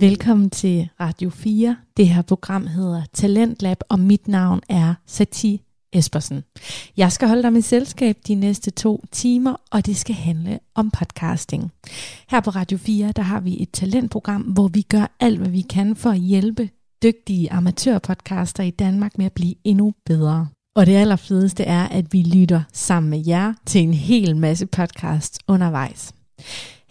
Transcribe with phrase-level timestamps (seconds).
[0.00, 1.76] Velkommen til Radio 4.
[1.96, 5.60] Det her program hedder Talentlab, og mit navn er Sati
[5.92, 6.44] Espersen.
[6.96, 10.90] Jeg skal holde dig med selskab de næste to timer, og det skal handle om
[10.90, 11.72] podcasting.
[12.30, 15.60] Her på Radio 4, der har vi et talentprogram, hvor vi gør alt, hvad vi
[15.60, 16.68] kan for at hjælpe
[17.02, 20.48] dygtige amatørpodcaster i Danmark med at blive endnu bedre.
[20.76, 25.38] Og det allerfedeste er, at vi lytter sammen med jer til en hel masse podcasts
[25.48, 26.14] undervejs.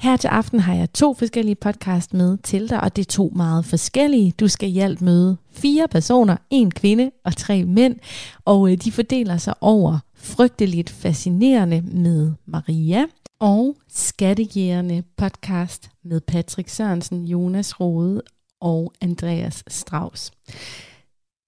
[0.04, 3.32] Her til aften har jeg to forskellige podcast med til dig, og det er to
[3.36, 4.34] meget forskellige.
[4.40, 7.96] Du skal i alt møde fire personer, en kvinde og tre mænd,
[8.46, 13.06] og øh, de fordeler sig over frygteligt fascinerende med Maria
[13.40, 18.22] og Skattejægerne podcast med Patrick Sørensen, Jonas Rode
[18.62, 20.32] og Andreas Strauss.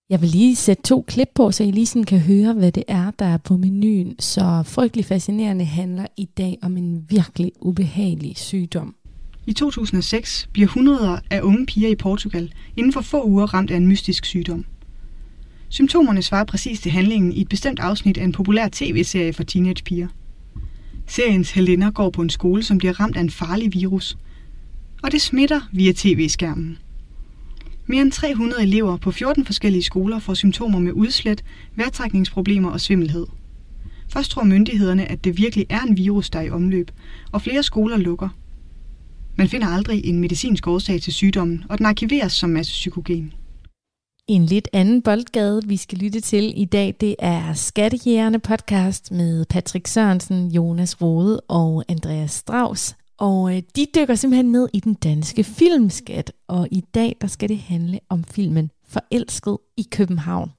[0.09, 2.83] Jeg vil lige sætte to klip på, så I lige sådan kan høre, hvad det
[2.87, 4.15] er, der er på menuen.
[4.19, 8.95] Så frygtelig fascinerende handler i dag om en virkelig ubehagelig sygdom.
[9.45, 13.77] I 2006 bliver hundreder af unge piger i Portugal inden for få uger ramt af
[13.77, 14.65] en mystisk sygdom.
[15.69, 20.07] Symptomerne svarer præcis til handlingen i et bestemt afsnit af en populær tv-serie for teenagepiger.
[21.07, 24.17] Seriens heldinder går på en skole, som bliver ramt af en farlig virus,
[25.03, 26.77] og det smitter via tv-skærmen.
[27.87, 31.43] Mere end 300 elever på 14 forskellige skoler får symptomer med udslæt,
[31.75, 33.27] vejrtrækningsproblemer og svimmelhed.
[34.09, 36.91] Først tror myndighederne, at det virkelig er en virus, der er i omløb,
[37.31, 38.29] og flere skoler lukker.
[39.37, 43.33] Man finder aldrig en medicinsk årsag til sygdommen, og den arkiveres som massepsykogen.
[44.27, 49.45] En lidt anden boldgade, vi skal lytte til i dag, det er Skattejægerne podcast med
[49.45, 52.95] Patrick Sørensen, Jonas Rode og Andreas Strauss.
[53.19, 57.49] Og øh, de dykker simpelthen ned i den danske filmskat, og i dag der skal
[57.49, 60.51] det handle om filmen Forelsket i København.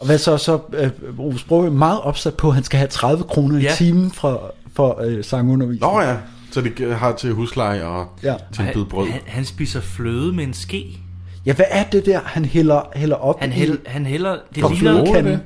[0.00, 2.88] Og hvad så, så uh, Rufus Brøge er meget opsat på, at han skal have
[2.88, 3.72] 30 kroner Ja.
[3.72, 5.92] i timen for, for uh, sangundervisning.
[5.92, 6.16] Nå ja,
[6.50, 8.34] så det har til husleje og Ja.
[8.52, 9.08] til en bid brød.
[9.08, 10.98] Han, han spiser fløde med en ske.
[11.46, 13.52] Ja, hvad er det der, han hælder, hælder op Han, i?
[13.52, 14.36] hæld, han hælder...
[14.54, 15.40] Det ligner, kan-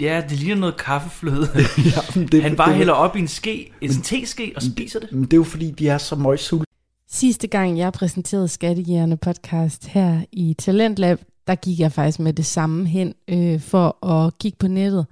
[0.00, 1.48] ja, det ligner noget kaffefløde.
[1.94, 5.00] ja, men det, han bare det, hælder op i en ske, en teske, og spiser
[5.00, 5.12] det.
[5.12, 6.64] Men det er jo fordi, de er så møgsultne.
[7.10, 12.46] Sidste gang jeg præsenterede Skattejægerne podcast her i Talentlab, der gik jeg faktisk med det
[12.46, 15.06] samme hen øh, for at kigge på nettet,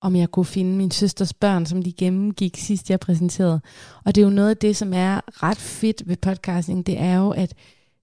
[0.00, 3.60] om jeg kunne finde min søsters børn, som de gennemgik sidst jeg præsenterede.
[4.04, 7.16] Og det er jo noget af det, som er ret fedt ved podcasting, det er
[7.16, 7.54] jo, at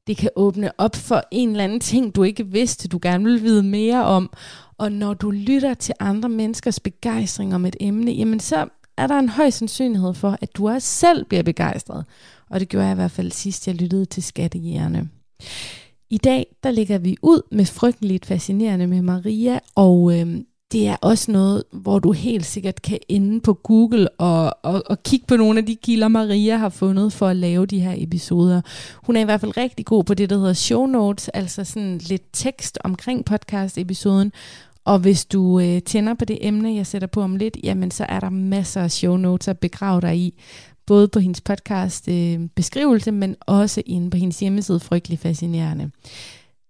[0.08, 3.44] det kan åbne op for en eller anden ting, du ikke vidste, du gerne vil
[3.44, 4.34] vide mere om.
[4.78, 9.20] Og når du lytter til andre menneskers begejstring om et emne, jamen så er der
[9.20, 12.06] en høj sandsynlighed for, at du også selv bliver begejstret.
[12.50, 15.10] Og det gjorde jeg i hvert fald sidst, jeg lyttede til Skattejægerne.
[16.10, 20.38] I dag, der ligger vi ud med frygteligt fascinerende med Maria, og øh,
[20.74, 25.04] det er også noget, hvor du helt sikkert kan ende på Google og, og, og
[25.04, 28.62] kigge på nogle af de kilder, Maria har fundet for at lave de her episoder.
[29.04, 31.98] Hun er i hvert fald rigtig god på det, der hedder show notes, altså sådan
[31.98, 34.32] lidt tekst omkring podcast-episoden.
[34.86, 38.06] Og hvis du øh, tænder på det emne, jeg sætter på om lidt, jamen så
[38.10, 40.34] er der masser af show notes at begrave dig i.
[40.86, 45.92] Både på hendes podcast øh, beskrivelse, men også inde på hendes hjemmeside, frygtelig fascinerende.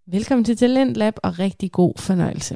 [0.08, 2.56] Velkommen til Talent Lab og rigtig god fornøjelse.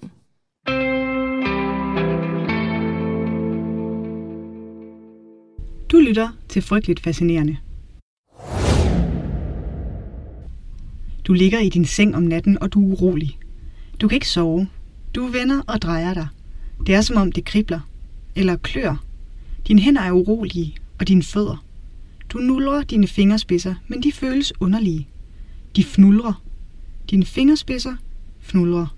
[5.98, 7.58] Du lytter til Frygteligt Fascinerende.
[11.28, 13.38] Du ligger i din seng om natten, og du er urolig.
[14.02, 14.68] Du kan ikke sove.
[15.16, 16.28] Du vender og drejer dig.
[16.88, 17.80] Det er som om det kribler.
[18.36, 19.04] Eller klør.
[19.68, 21.66] Dine hænder er urolige, og dine fødder.
[22.30, 25.08] Du nulrer dine fingerspidser, men de føles underlige.
[25.76, 26.44] De fnulrer.
[27.10, 27.96] Dine fingerspidser
[28.40, 28.98] fnulrer.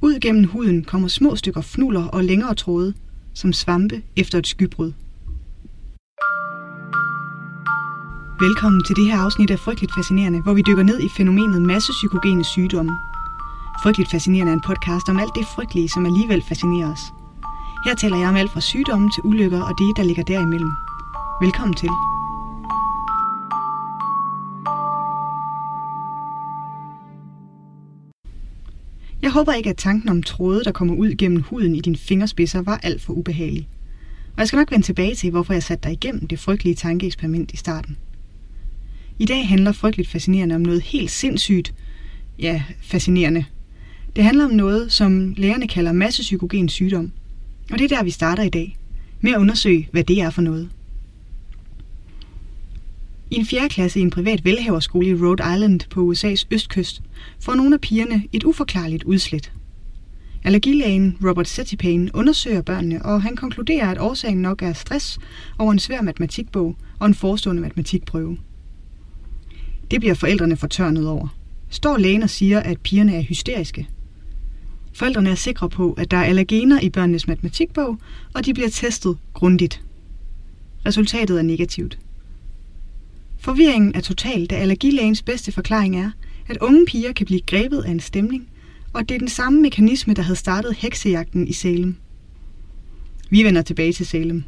[0.00, 2.94] Ud gennem huden kommer små stykker fnuller og længere tråde,
[3.34, 4.92] som svampe efter et skybrud.
[8.40, 12.44] Velkommen til det her afsnit af Frygteligt Fascinerende, hvor vi dykker ned i fænomenet massepsykogene
[12.44, 12.92] sygdomme.
[13.82, 17.00] Frygteligt Fascinerende er en podcast om alt det frygtelige, som alligevel fascinerer os.
[17.84, 20.70] Her taler jeg om alt fra sygdomme til ulykker og det, der ligger derimellem.
[21.42, 21.88] Velkommen til.
[29.22, 32.62] Jeg håber ikke, at tanken om tråde, der kommer ud gennem huden i dine fingerspidser,
[32.62, 33.68] var alt for ubehagelig.
[34.32, 37.52] Og jeg skal nok vende tilbage til, hvorfor jeg satte dig igennem det frygtelige tankeeksperiment
[37.52, 37.96] i starten.
[39.18, 41.74] I dag handler frygteligt fascinerende om noget helt sindssygt,
[42.38, 43.44] ja, fascinerende.
[44.16, 47.12] Det handler om noget, som lægerne kalder massepsykogen sygdom.
[47.72, 48.76] Og det er der, vi starter i dag,
[49.20, 50.68] med at undersøge, hvad det er for noget.
[53.30, 57.02] I en fjerde klasse i en privat velhaverskole i Rhode Island på USA's østkyst
[57.40, 59.52] får nogle af pigerne et uforklarligt udslæt.
[60.44, 65.18] Allergilægen Robert Setipane undersøger børnene, og han konkluderer, at årsagen nok er stress
[65.58, 68.38] over en svær matematikbog og en forestående matematikprøve.
[69.90, 71.28] Det bliver forældrene fortørnet over.
[71.70, 73.88] Står lægen og siger, at pigerne er hysteriske.
[74.92, 77.98] Forældrene er sikre på, at der er allergener i børnenes matematikbog,
[78.34, 79.82] og de bliver testet grundigt.
[80.86, 81.98] Resultatet er negativt.
[83.38, 86.10] Forvirringen er total, da allergilægens bedste forklaring er,
[86.48, 88.48] at unge piger kan blive grebet af en stemning,
[88.92, 91.96] og det er den samme mekanisme, der havde startet heksejagten i Salem.
[93.30, 94.44] Vi vender tilbage til Salem.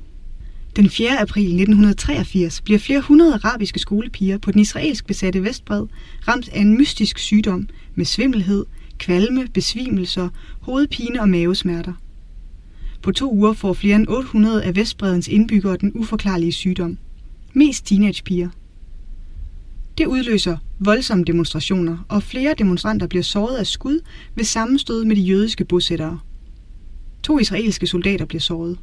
[0.76, 1.20] Den 4.
[1.20, 5.86] april 1983 bliver flere hundrede arabiske skolepiger på den israelsk besatte Vestbred
[6.28, 8.66] ramt af en mystisk sygdom med svimmelhed,
[8.98, 10.28] kvalme, besvimelser,
[10.60, 11.92] hovedpine og mavesmerter.
[13.02, 16.98] På to uger får flere end 800 af Vestbredens indbyggere den uforklarlige sygdom.
[17.52, 18.48] Mest teenagepiger.
[19.98, 24.00] Det udløser voldsomme demonstrationer, og flere demonstranter bliver såret af skud
[24.34, 26.18] ved sammenstød med de jødiske bosættere.
[27.22, 28.78] To israelske soldater bliver såret.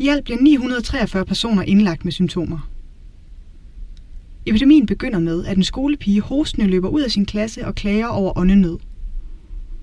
[0.00, 2.70] I alt bliver 943 personer indlagt med symptomer.
[4.46, 8.38] Epidemien begynder med, at en skolepige hostende løber ud af sin klasse og klager over
[8.38, 8.78] åndenød.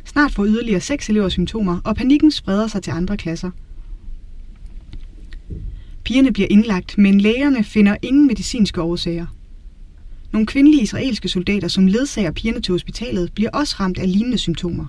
[0.06, 3.52] Snart får yderligere seks elever symptomer, og panikken spreder sig til andre klasser.
[6.04, 9.26] Pigerne bliver indlagt, men lægerne finder ingen medicinske årsager.
[10.34, 14.86] Nogle kvindelige israelske soldater, som ledsager pigerne til hospitalet, bliver også ramt af lignende symptomer.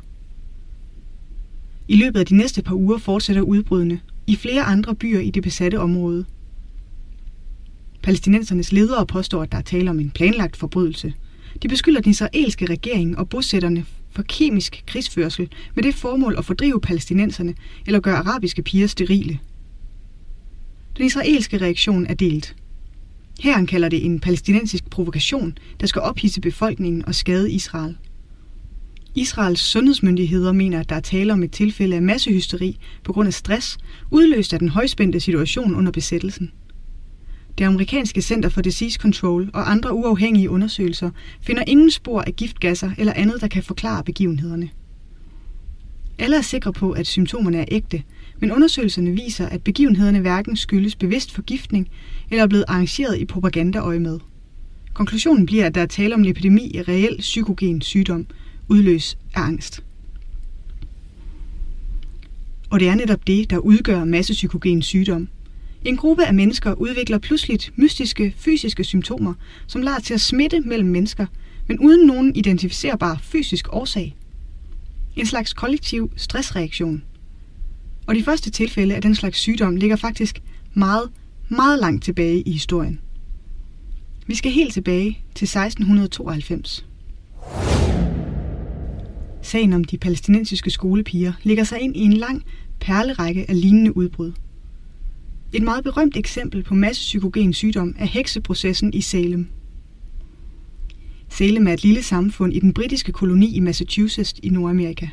[1.88, 5.42] I løbet af de næste par uger fortsætter udbrudene i flere andre byer i det
[5.42, 6.24] besatte område.
[8.02, 11.14] Palæstinensernes ledere påstår, at der er tale om en planlagt forbrydelse.
[11.62, 16.80] De beskylder den israelske regering og bosætterne for kemisk krigsførsel med det formål at fordrive
[16.80, 17.54] palæstinenserne
[17.86, 19.38] eller gøre arabiske piger sterile.
[20.96, 22.56] Den israelske reaktion er delt.
[23.40, 27.96] Herren kalder det en palæstinensisk provokation, der skal ophisse befolkningen og skade Israel.
[29.16, 33.34] Israels sundhedsmyndigheder mener, at der er tale om et tilfælde af massehysteri på grund af
[33.34, 33.78] stress,
[34.10, 36.50] udløst af den højspændte situation under besættelsen.
[37.58, 41.10] Det amerikanske Center for Disease Control og andre uafhængige undersøgelser
[41.42, 44.68] finder ingen spor af giftgasser eller andet, der kan forklare begivenhederne.
[46.18, 48.02] Alle er sikre på, at symptomerne er ægte,
[48.40, 51.88] men undersøgelserne viser, at begivenhederne hverken skyldes bevidst forgiftning
[52.30, 54.18] eller er blevet arrangeret i propagandaøje med.
[54.94, 58.26] Konklusionen bliver, at der er tale om en epidemi af reel psykogen sygdom,
[58.68, 59.82] udløs af angst.
[62.70, 65.28] Og det er netop det, der udgør massepsykogen sygdom.
[65.84, 69.34] En gruppe af mennesker udvikler pludseligt mystiske fysiske symptomer,
[69.66, 71.26] som lader til at smitte mellem mennesker,
[71.68, 74.16] men uden nogen identificerbar fysisk årsag.
[75.16, 77.02] En slags kollektiv stressreaktion.
[78.06, 80.42] Og de første tilfælde af den slags sygdom ligger faktisk
[80.74, 81.10] meget,
[81.48, 83.00] meget langt tilbage i historien.
[84.26, 86.86] Vi skal helt tilbage til 1692.
[89.46, 92.44] Sagen om de palæstinensiske skolepiger ligger sig ind i en lang
[92.80, 94.32] perlerække af lignende udbrud.
[95.52, 99.48] Et meget berømt eksempel på massepsykogen sygdom er hekseprocessen i Salem.
[101.28, 105.08] Salem er et lille samfund i den britiske koloni i Massachusetts i Nordamerika.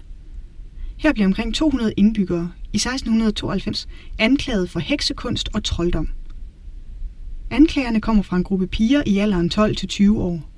[0.97, 3.88] Her bliver omkring 200 indbyggere i 1692
[4.19, 6.09] anklaget for heksekunst og trolddom.
[7.50, 10.52] Anklagerne kommer fra en gruppe piger i alderen 12-20 år.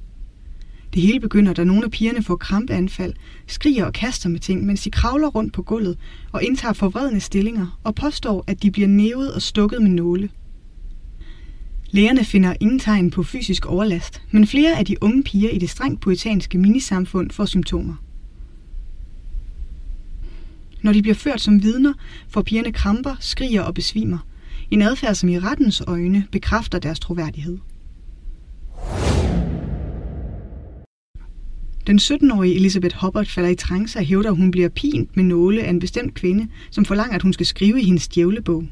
[0.95, 3.13] Det hele begynder, da nogle af pigerne får krampeanfald,
[3.47, 5.97] skriger og kaster med ting, mens de kravler rundt på gulvet
[6.31, 10.29] og indtager forvredne stillinger og påstår, at de bliver nævet og stukket med nåle.
[11.89, 15.69] Lægerne finder ingen tegn på fysisk overlast, men flere af de unge piger i det
[15.69, 17.95] strengt poetanske minisamfund får symptomer.
[20.81, 21.93] Når de bliver ført som vidner,
[22.29, 24.17] får pigerne kramper, skriger og besvimer.
[24.71, 27.57] En adfærd, som i rettens øjne bekræfter deres troværdighed.
[31.87, 35.63] Den 17-årige Elizabeth Hubbard falder i trance og hævder, at hun bliver pint med nåle
[35.63, 38.63] af en bestemt kvinde, som forlanger, at hun skal skrive i hendes djævlebog.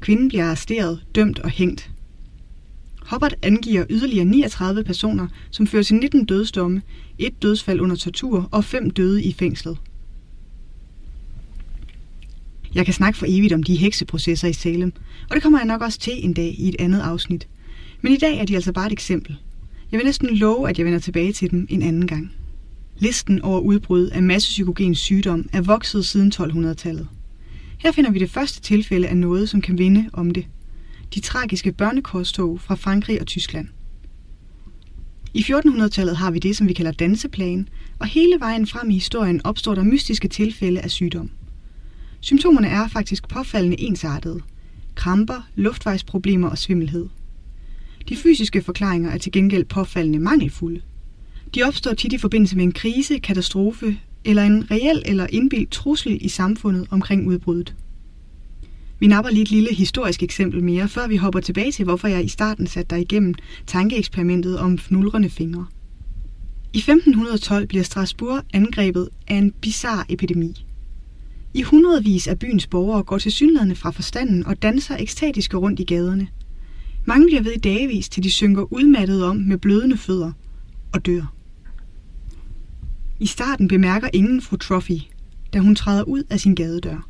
[0.00, 1.90] Kvinden bliver arresteret, dømt og hængt.
[3.10, 6.82] Hubbard angiver yderligere 39 personer, som fører til 19 dødsdomme,
[7.18, 9.78] et dødsfald under tortur og fem døde i fængslet.
[12.74, 14.92] Jeg kan snakke for evigt om de hekseprocesser i Salem,
[15.30, 17.48] og det kommer jeg nok også til en dag i et andet afsnit.
[18.02, 19.36] Men i dag er de altså bare et eksempel.
[19.92, 22.32] Jeg vil næsten love, at jeg vender tilbage til dem en anden gang.
[22.98, 27.08] Listen over udbrud af massepsykogen sygdom er vokset siden 1200-tallet.
[27.78, 30.46] Her finder vi det første tilfælde af noget, som kan vinde om det.
[31.14, 33.68] De tragiske børnekorstog fra Frankrig og Tyskland.
[35.34, 37.68] I 1400-tallet har vi det, som vi kalder danseplagen,
[37.98, 41.30] og hele vejen frem i historien opstår der mystiske tilfælde af sygdom.
[42.20, 44.40] Symptomerne er faktisk påfaldende ensartede.
[44.94, 47.08] Kramper, luftvejsproblemer og svimmelhed.
[48.08, 50.80] De fysiske forklaringer er til gengæld påfaldende mangelfulde.
[51.54, 56.18] De opstår tit i forbindelse med en krise, katastrofe eller en reel eller indbildt trussel
[56.20, 57.74] i samfundet omkring udbruddet.
[59.00, 62.24] Vi napper lige et lille historisk eksempel mere, før vi hopper tilbage til, hvorfor jeg
[62.24, 63.34] i starten satte dig igennem
[63.66, 65.66] tankeeksperimentet om fnulrende fingre.
[66.72, 70.66] I 1512 bliver Strasbourg angrebet af en bizar epidemi.
[71.54, 75.84] I hundredvis af byens borgere går til synlædende fra forstanden og danser ekstatiske rundt i
[75.84, 76.28] gaderne.
[77.04, 80.32] Mange bliver ved i dagvis, til de synker udmattet om med blødende fødder
[80.92, 81.34] og dør.
[83.20, 84.98] I starten bemærker ingen fru Trophy,
[85.52, 87.08] da hun træder ud af sin gadedør.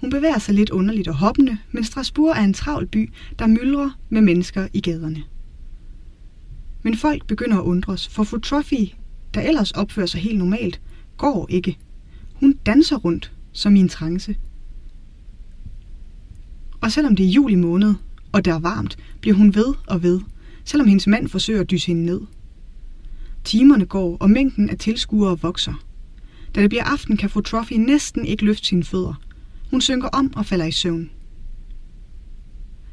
[0.00, 3.90] Hun bevæger sig lidt underligt og hoppende, men Strasbourg er en travl by, der myldrer
[4.08, 5.22] med mennesker i gaderne.
[6.82, 8.88] Men folk begynder at undres, for fru Trophy,
[9.34, 10.80] der ellers opfører sig helt normalt,
[11.16, 11.78] går ikke.
[12.34, 14.36] Hun danser rundt, som i en trance.
[16.80, 17.94] Og selvom det er juli måned,
[18.34, 20.20] og der er varmt, bliver hun ved og ved,
[20.64, 22.20] selvom hendes mand forsøger at dyse hende ned.
[23.44, 25.84] Timerne går, og mængden af tilskuere vokser.
[26.54, 29.14] Da det bliver aften, kan fru Trophy næsten ikke løfte sine fødder.
[29.70, 31.10] Hun synker om og falder i søvn.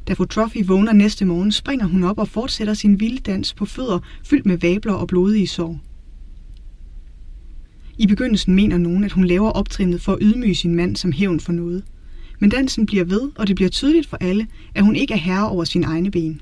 [0.07, 3.65] Da fru Trophy vågner næste morgen, springer hun op og fortsætter sin vilde dans på
[3.65, 5.79] fødder fyldt med vabler og blodige sår.
[7.97, 11.39] I begyndelsen mener nogen, at hun laver optrinnet for at ydmyge sin mand som hævn
[11.39, 11.83] for noget.
[12.41, 15.49] Men dansen bliver ved, og det bliver tydeligt for alle, at hun ikke er herre
[15.49, 16.41] over sine egne ben.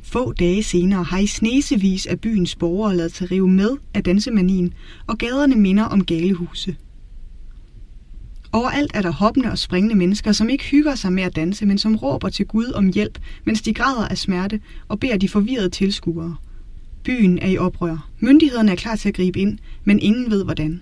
[0.00, 4.74] Få dage senere har i snesevis af byens borgere lavet sig rive med af dansemanien,
[5.06, 6.76] og gaderne minder om galehuse.
[8.52, 11.78] Overalt er der hoppende og springende mennesker, som ikke hygger sig med at danse, men
[11.78, 15.68] som råber til Gud om hjælp, mens de græder af smerte og beder de forvirrede
[15.68, 16.36] tilskuere.
[17.04, 18.08] Byen er i oprør.
[18.18, 20.80] Myndighederne er klar til at gribe ind, men ingen ved hvordan.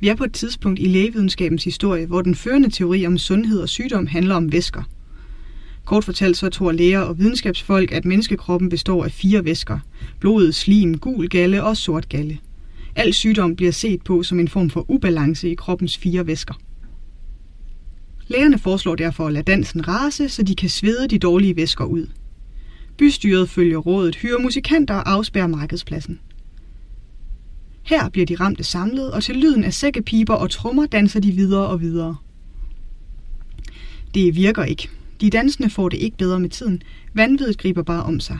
[0.00, 3.68] Vi er på et tidspunkt i lægevidenskabens historie, hvor den førende teori om sundhed og
[3.68, 4.82] sygdom handler om væsker.
[5.84, 9.78] Kort fortalt så tror læger og videnskabsfolk, at menneskekroppen består af fire væsker.
[10.20, 12.38] Blodet, slim, gul galle og sort galle.
[12.96, 16.54] Al sygdom bliver set på som en form for ubalance i kroppens fire væsker.
[18.28, 22.06] Lægerne foreslår derfor at lade dansen rase, så de kan svede de dårlige væsker ud.
[22.98, 26.20] Bystyret følger rådet, hyrer musikanter og afspærrer markedspladsen.
[27.82, 31.66] Her bliver de ramte samlet, og til lyden af sækkepiber og trommer danser de videre
[31.66, 32.16] og videre.
[34.14, 34.88] Det virker ikke.
[35.20, 36.82] De dansende får det ikke bedre med tiden.
[37.14, 38.38] Vanviddet griber bare om sig.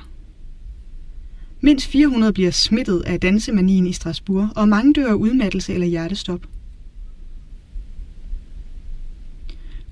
[1.60, 6.40] Mindst 400 bliver smittet af dansemanien i Strasbourg, og mange dør af udmattelse eller hjertestop.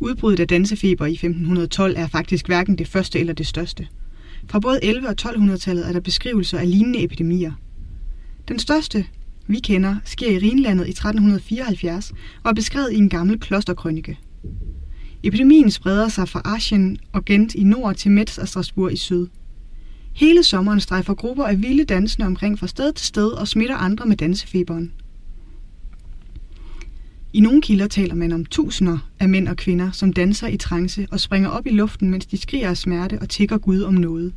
[0.01, 3.87] Udbruddet af dansefeber i 1512 er faktisk hverken det første eller det største.
[4.49, 7.53] Fra både 11- og 1200-tallet er der beskrivelser af lignende epidemier.
[8.49, 9.07] Den største,
[9.49, 12.13] vi kender, sker i Rhinlandet i 1374
[12.43, 14.19] og er beskrevet i en gammel klosterkrønike.
[15.23, 19.27] Epidemien spreder sig fra Aachen og Gent i nord til Metz og Strasbourg i syd.
[20.15, 24.07] Hele sommeren strejfer grupper af vilde dansende omkring fra sted til sted og smitter andre
[24.07, 24.93] med dansefeberen.
[27.33, 31.07] I nogle kilder taler man om tusinder af mænd og kvinder, som danser i trance
[31.11, 34.33] og springer op i luften, mens de skriger af smerte og tigger Gud om noget.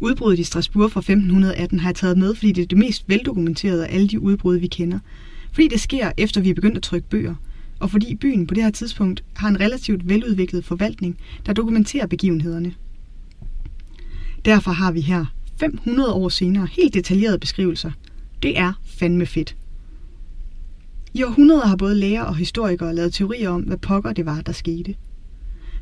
[0.00, 3.86] Udbruddet i Strasbourg fra 1518 har jeg taget med, fordi det er det mest veldokumenterede
[3.86, 4.98] af alle de udbrud, vi kender.
[5.52, 7.34] Fordi det sker, efter vi er begyndt at trykke bøger,
[7.80, 12.74] og fordi byen på det her tidspunkt har en relativt veludviklet forvaltning, der dokumenterer begivenhederne.
[14.44, 15.24] Derfor har vi her
[15.60, 17.90] 500 år senere helt detaljerede beskrivelser.
[18.42, 19.56] Det er fandme fedt.
[21.14, 24.52] I århundreder har både læger og historikere lavet teorier om, hvad pokker det var, der
[24.52, 24.94] skete.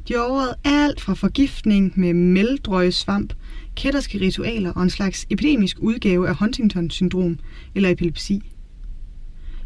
[0.09, 3.33] De har alt fra forgiftning med meldrøjesvamp,
[3.77, 7.39] kætterske ritualer og en slags epidemisk udgave af Huntington-syndrom
[7.75, 8.43] eller epilepsi.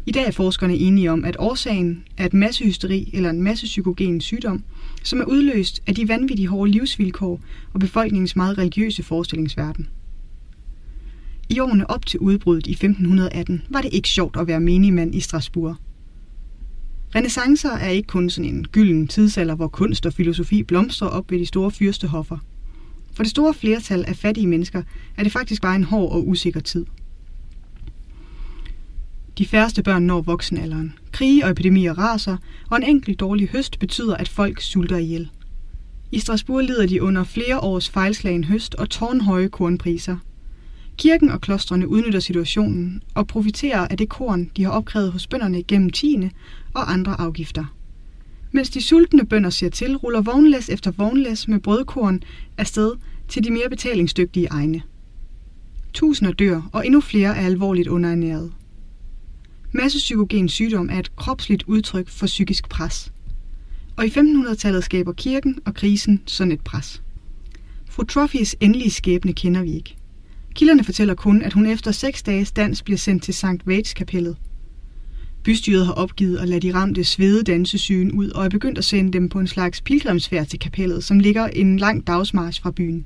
[0.05, 4.63] I dag er forskerne enige om, at årsagen er et massehysteri eller en massepsykogen sygdom,
[5.03, 7.39] som er udløst af de vanvittige hårde livsvilkår
[7.73, 9.87] og befolkningens meget religiøse forestillingsverden.
[11.49, 15.19] I årene op til udbruddet i 1518 var det ikke sjovt at være menigmand i
[15.19, 15.75] Strasbourg.
[17.15, 21.39] Renaissancer er ikke kun sådan en gylden tidsalder, hvor kunst og filosofi blomstrer op ved
[21.39, 22.37] de store fyrstehoffer.
[23.13, 24.83] For det store flertal af fattige mennesker
[25.17, 26.85] er det faktisk bare en hård og usikker tid.
[29.37, 30.93] De færreste børn når voksenalderen.
[31.11, 32.37] Krige og epidemier raser,
[32.69, 35.29] og en enkelt dårlig høst betyder, at folk sulter ihjel.
[36.11, 40.17] I Strasbourg lider de under flere års fejlslagen høst og tårnhøje kornpriser–
[41.01, 45.63] Kirken og klostrene udnytter situationen og profiterer af det korn, de har opkrævet hos bønderne
[45.63, 46.29] gennem tiende
[46.73, 47.75] og andre afgifter.
[48.51, 52.23] Mens de sultne bønder ser til, ruller vognlæs efter vognlæs med brødkorn
[52.57, 52.91] afsted
[53.27, 54.81] til de mere betalingsdygtige egne.
[55.93, 58.51] Tusinder dør, og endnu flere er alvorligt underernæret.
[59.71, 63.11] Massepsykogen sygdom er et kropsligt udtryk for psykisk pres.
[63.97, 67.01] Og i 1500-tallet skaber kirken og krisen sådan et pres.
[67.89, 69.95] Fru Trophies endelige skæbne kender vi ikke.
[70.55, 73.65] Kilderne fortæller kun, at hun efter seks dages dans bliver sendt til St.
[73.65, 74.37] Vates kapellet.
[75.43, 79.13] Bystyret har opgivet at lade de ramte svede dansesygen ud og er begyndt at sende
[79.13, 83.05] dem på en slags pilgrimsfærd til kapellet, som ligger en lang dagsmarch fra byen.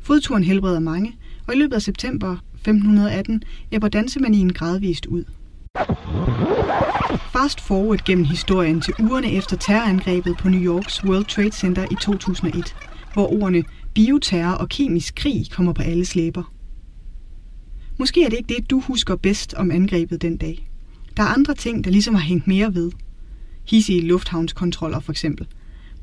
[0.00, 5.24] Fodturen helbreder mange, og i løbet af september 1518 æbber dansemanien gradvist ud.
[7.32, 11.94] Fast forward gennem historien til ugerne efter terrorangrebet på New Yorks World Trade Center i
[12.00, 12.74] 2001,
[13.12, 13.64] hvor ordene
[13.94, 16.52] bioterror og kemisk krig kommer på alles læber.
[17.98, 20.68] Måske er det ikke det, du husker bedst om angrebet den dag.
[21.16, 22.92] Der er andre ting, der ligesom har hængt mere ved.
[23.68, 25.46] Hissige lufthavnskontroller for eksempel.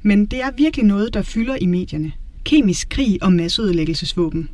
[0.02, 2.12] Men det er virkelig noget, der fylder i medierne.
[2.44, 4.50] Kemisk krig og masseødelæggelsesvåben.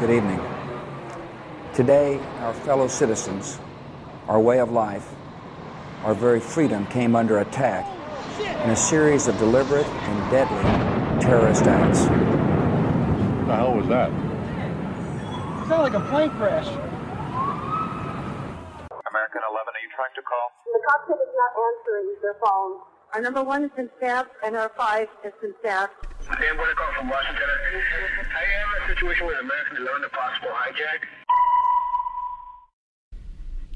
[0.00, 0.40] Good evening.
[1.74, 3.60] Today, our fellow citizens,
[4.28, 5.06] our way of life,
[6.04, 7.86] our very freedom came under attack
[8.64, 10.62] in a series of deliberate and deadly
[11.20, 12.00] terrorist acts.
[13.48, 14.27] the hell was that?
[15.68, 16.68] Sound like a plane crash.
[19.12, 20.46] American 11, are you trying to call?
[20.76, 22.72] The cockpit is not answering their phone.
[23.12, 25.92] Our number one has been staffed, and our five has been staffed.
[26.40, 27.48] Hey, I'm going to call from Washington.
[28.42, 31.00] I am in a situation with American 11, a possible hijack.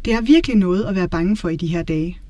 [0.05, 2.21] Det er virkelig noget at være bange for i de her dage.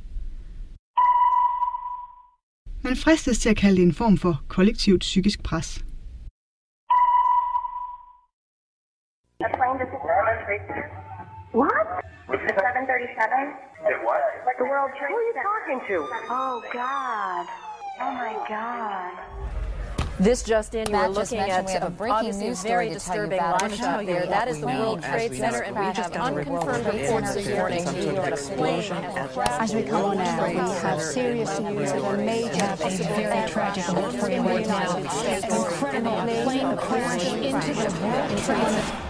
[2.85, 5.85] Man fristes til at kalde det en form for kollektivt psykisk pres.
[11.53, 11.71] What?
[12.29, 13.55] 737?
[14.05, 14.23] what?
[14.59, 16.09] The World Trade Who are you talking to?
[16.31, 17.47] Oh, God.
[18.01, 19.13] Oh, my God.
[20.19, 22.63] This just in, you Matt were just looking at we have a breaking obviously news
[22.63, 23.63] very story to tell you disturbing about.
[23.63, 24.23] live I'm shot tell there.
[24.23, 26.33] you That what is the know World Trade Center, and we we just have got
[26.33, 30.17] a report unconfirmed reports this morning that that an explosion explosion As we come on
[30.17, 35.11] now, we have serious news of a major, a very tragic event for the United
[35.11, 35.45] States.
[35.45, 39.02] Incredible plane crash into the World Trade Center.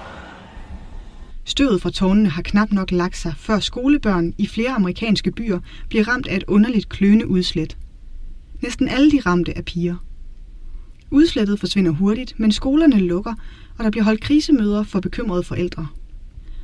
[1.44, 5.58] Støvet fra tårnene har knap nok lagt sig, før skolebørn i flere amerikanske byer
[5.88, 7.76] bliver ramt af et underligt kløende udslæt.
[8.62, 9.96] Næsten alle de ramte er piger.
[11.10, 13.34] Udslættet forsvinder hurtigt, men skolerne lukker,
[13.78, 15.86] og der bliver holdt krisemøder for bekymrede forældre.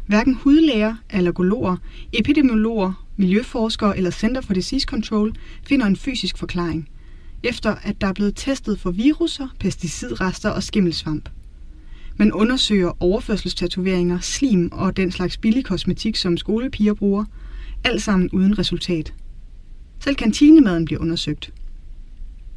[0.06, 1.76] Hverken hudlæger, allergologer,
[2.12, 5.32] epidemiologer, miljøforskere eller Center for Disease Control
[5.68, 6.88] finder en fysisk forklaring,
[7.42, 11.28] efter at der er blevet testet for viruser, pesticidrester og skimmelsvamp.
[12.18, 17.24] Man undersøger overførselstatoveringer, slim og den slags billig kosmetik, som skolepiger bruger,
[17.84, 19.14] alt sammen uden resultat.
[20.00, 21.52] Selv kantinemaden bliver undersøgt.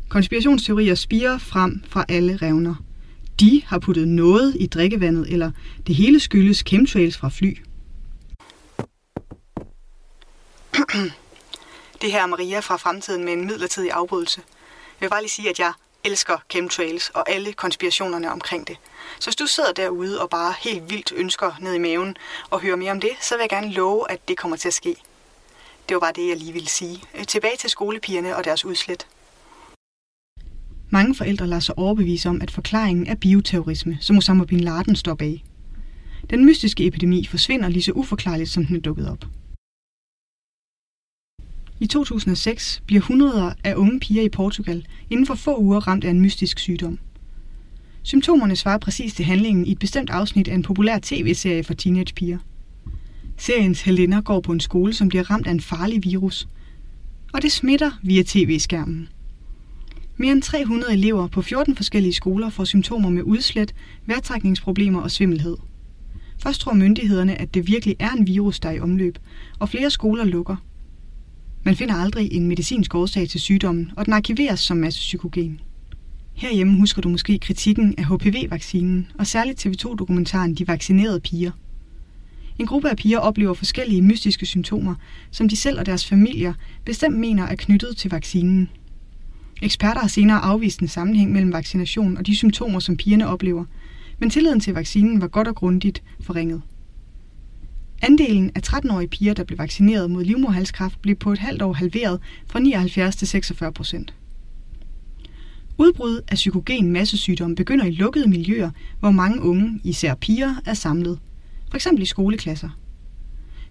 [0.10, 2.76] Konspirationsteorier spiger frem fra alle revner.
[3.40, 5.52] De har puttet noget i drikkevandet, eller
[5.88, 7.58] det hele skyldes chemtrails fra fly.
[12.02, 14.42] Det her er Maria fra Fremtiden med en midlertidig afbrydelse.
[15.02, 18.78] Jeg vil bare lige sige, at jeg elsker chemtrails og alle konspirationerne omkring det.
[19.20, 22.18] Så hvis du sidder derude og bare helt vildt ønsker ned i maven
[22.50, 24.74] og høre mere om det, så vil jeg gerne love, at det kommer til at
[24.74, 24.96] ske.
[25.90, 27.04] Det var bare det, jeg lige ville sige.
[27.16, 29.08] Øh, tilbage til skolepigerne og deres udslæt.
[30.90, 35.14] Mange forældre lader sig overbevise om, at forklaringen er bioterrorisme, som Osama Bin Laden står
[35.14, 35.44] bag.
[36.30, 39.26] Den mystiske epidemi forsvinder lige så uforklarligt, som den er dukket op.
[41.82, 46.10] I 2006 bliver hundreder af unge piger i Portugal inden for få uger ramt af
[46.10, 47.00] en mystisk sygdom.
[48.04, 52.38] Symptomerne svarer præcis til handlingen i et bestemt afsnit af en populær tv-serie for teenagepiger.
[53.38, 56.48] Seriens heldinder går på en skole, som bliver ramt af en farlig virus,
[57.34, 59.10] og det smitter via tv-skærmen.
[60.18, 63.74] Mere end 300 elever på 14 forskellige skoler får symptomer med udslæt,
[64.06, 65.58] vejrtrækningsproblemer og svimmelhed.
[66.44, 69.18] Først tror myndighederne, at det virkelig er en virus, der er i omløb,
[69.60, 70.56] og flere skoler lukker.
[71.64, 75.60] Man finder aldrig en medicinsk årsag til sygdommen, og den arkiveres som massepsykogen.
[76.34, 81.52] Herhjemme husker du måske kritikken af HPV-vaccinen, og særligt TV2-dokumentaren De vaccinerede piger.
[82.60, 84.96] En gruppe af piger oplever forskellige mystiske symptomer,
[85.32, 86.54] som de selv og deres familier
[86.86, 88.70] bestemt mener er knyttet til vaccinen.
[89.62, 93.66] Eksperter har senere afvist en sammenhæng mellem vaccination og de symptomer, som pigerne oplever,
[94.20, 96.62] men tilliden til vaccinen var godt og grundigt forringet.
[98.04, 102.20] Andelen af 13-årige piger, der blev vaccineret mod livmoderhalskræft, blev på et halvt år halveret
[102.48, 104.14] fra 79 til 46 procent.
[105.78, 111.20] Udbrud af psykogen massesygdom begynder i lukkede miljøer, hvor mange unge, især piger, er samlet.
[111.72, 111.88] F.eks.
[111.98, 112.70] i skoleklasser.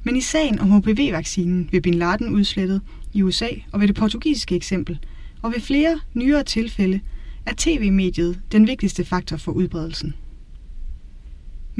[0.02, 4.56] Men i sagen om HPV-vaccinen ved Bin Laden udslettet i USA og ved det portugisiske
[4.56, 4.98] eksempel,
[5.42, 7.00] og ved flere nyere tilfælde,
[7.46, 10.14] er tv-mediet den vigtigste faktor for udbredelsen.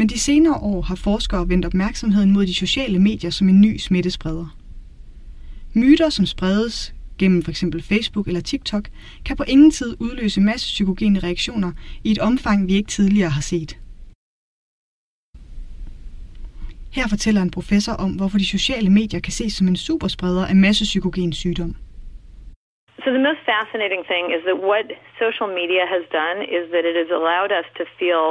[0.01, 3.73] Men de senere år har forskere vendt opmærksomheden mod de sociale medier som en ny
[3.87, 4.49] smittespreder.
[5.81, 6.77] Myter, som spredes
[7.21, 7.65] gennem f.eks.
[7.91, 8.85] Facebook eller TikTok,
[9.27, 11.73] kan på ingen tid udløse masse psykogene reaktioner
[12.07, 13.71] i et omfang, vi ikke tidligere har set.
[16.97, 20.57] Her fortæller en professor om, hvorfor de sociale medier kan ses som en superspreder af
[20.67, 21.71] massepsykogen sygdom.
[23.03, 24.87] So the most fascinating thing is that what
[25.23, 28.27] social media has done is that it has allowed us to feel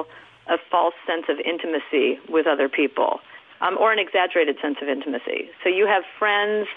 [0.49, 3.19] a false sense of intimacy with other people,
[3.61, 5.49] um, or an exaggerated sense of intimacy.
[5.63, 6.67] So you have friends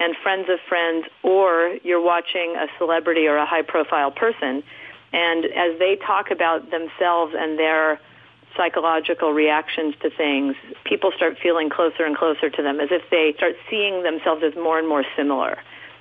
[0.00, 4.62] and friends of friends, or you're watching a celebrity or a high-profile person,
[5.12, 8.00] and as they talk about themselves and their
[8.56, 13.32] psychological reactions to things, people start feeling closer and closer to them, as if they
[13.36, 15.58] start seeing themselves as more and more similar.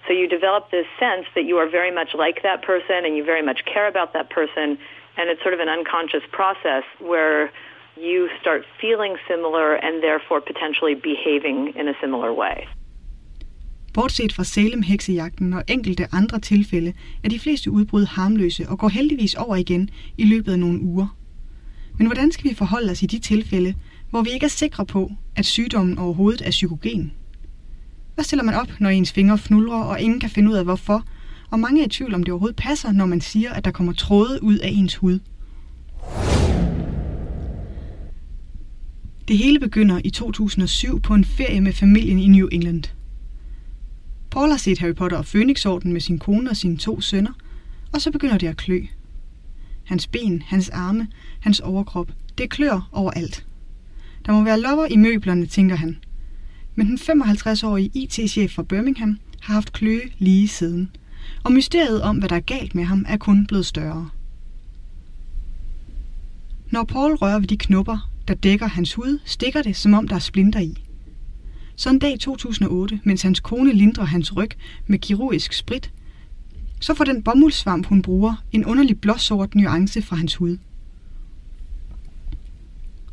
[0.07, 3.23] So you develop this sense that you are very much like that person and you
[3.23, 4.79] very much care about that person,
[5.21, 7.39] and it's sort of an unconscious process where
[8.07, 12.57] you start feeling similar and therefore potentially behaving in a similar way.
[13.93, 19.35] Bortset fra Salem-heksejagten og enkelte andre tilfælde, er de fleste udbrud harmløse og går heldigvis
[19.35, 21.17] over igen i løbet af nogle uger.
[21.97, 23.75] Men hvordan skal vi forholde os i de tilfælde,
[24.09, 27.13] hvor vi ikke er sikre på, at sygdommen overhovedet er psykogen?
[28.15, 31.03] Hvad stiller man op, når ens fingre fnulrer, og ingen kan finde ud af hvorfor,
[31.51, 33.93] og mange er i tvivl om det overhovedet passer, når man siger, at der kommer
[33.93, 35.19] tråde ud af ens hud?
[39.27, 42.83] Det hele begynder i 2007 på en ferie med familien i New England.
[44.31, 47.31] Paul har set Harry Potter og Phoenixorden med sin kone og sine to sønner,
[47.93, 48.81] og så begynder det at klø.
[49.83, 51.07] Hans ben, hans arme,
[51.39, 53.45] hans overkrop, det klør overalt.
[54.25, 55.97] Der må være lopper i møblerne, tænker han.
[56.75, 60.89] Men den 55-årige IT-chef fra Birmingham har haft kløe lige siden.
[61.43, 64.09] Og mysteriet om, hvad der er galt med ham, er kun blevet større.
[66.71, 70.15] Når Paul rører ved de knopper, der dækker hans hud, stikker det, som om der
[70.15, 70.83] er splinter i.
[71.75, 74.49] Så en dag i 2008, mens hans kone lindrer hans ryg
[74.87, 75.91] med kirurgisk sprit,
[76.79, 80.57] så får den bomuldssvamp, hun bruger, en underlig blåsort nuance fra hans hud.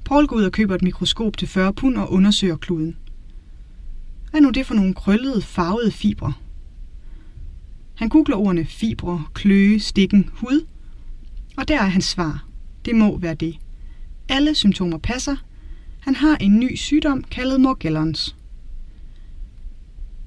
[0.05, 2.97] Paul går ud og køber et mikroskop til 40 pund og undersøger kluden.
[4.31, 6.33] Hvad er nu det for nogle krøllede, farvede fibre?
[7.99, 10.67] Han googler ordene fibre, kløe, stikken, hud,
[11.57, 12.45] og der er hans svar.
[12.85, 13.59] Det må være det.
[14.29, 15.37] Alle symptomer passer.
[16.01, 18.37] Han har en ny sygdom kaldet Morgellons.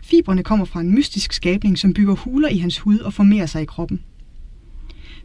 [0.03, 3.61] Fibrene kommer fra en mystisk skabning, som bygger huler i hans hud og formerer sig
[3.61, 4.03] i kroppen.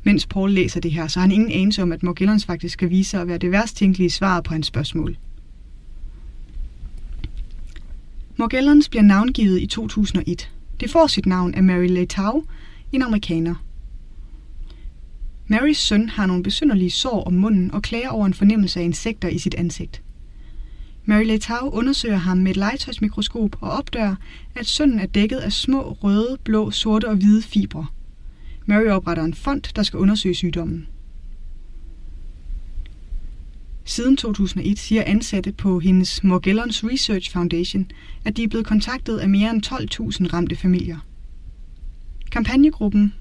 [0.02, 2.90] Mens Paul læser det her, så har han ingen anelse om, at Morgellons faktisk skal
[2.90, 5.16] vise sig at være det værst tænkelige svar på hans spørgsmål.
[8.36, 10.50] Morgellons bliver navngivet i 2001.
[10.80, 12.44] Det får sit navn af Mary Leitao,
[12.92, 13.54] en amerikaner.
[15.46, 19.28] Marys søn har nogle besynderlige sår om munden og klager over en fornemmelse af insekter
[19.28, 20.02] i sit ansigt.
[21.04, 24.16] Mary Leitao undersøger ham med et legetøjsmikroskop og opdager,
[24.54, 27.86] at sønnen er dækket af små røde, blå, sorte og hvide fibre.
[28.66, 30.86] Mary opretter en fond, der skal undersøge sygdommen.
[33.88, 37.86] Siden 2001 siger ansatte på hendes Morgellons Research Foundation,
[38.24, 40.96] at de er blevet kontaktet af mere end 12.000 ramte familier.
[42.30, 43.14] Kampagnegruppen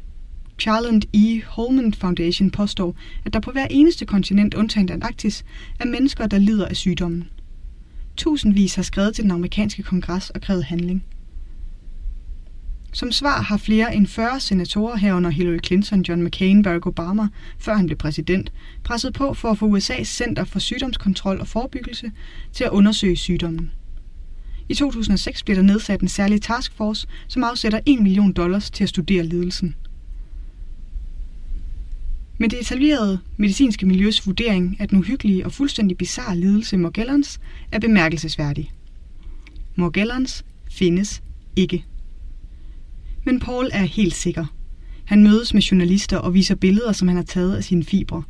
[0.59, 1.41] Charland E.
[1.45, 5.45] Holman Foundation påstår, at der på hver eneste kontinent undtagen Antarktis
[5.79, 7.29] er mennesker, der lider af sygdommen.
[8.17, 11.03] Tusindvis har skrevet til den amerikanske kongres og krævet handling.
[12.95, 17.27] Som svar har flere end 40 senatorer herunder Hillary Clinton, John McCain, Barack Obama,
[17.59, 18.51] før han blev præsident,
[18.83, 22.11] presset på for at få USA's Center for Sygdomskontrol og Forebyggelse
[22.53, 23.71] til at undersøge sygdommen.
[24.69, 28.89] I 2006 blev der nedsat en særlig taskforce, som afsætter 1 million dollars til at
[28.89, 29.75] studere lidelsen.
[32.37, 37.39] Med det etablerede medicinske miljøs vurdering af den uhyggelige og fuldstændig bizarre lidelse Morgellons
[37.71, 38.71] er bemærkelsesværdig.
[39.75, 41.23] Morgellons findes
[41.55, 41.85] ikke.
[43.25, 44.45] Men Paul er helt sikker.
[45.05, 48.23] Han mødes med journalister og viser billeder, som han har taget af sine fibre.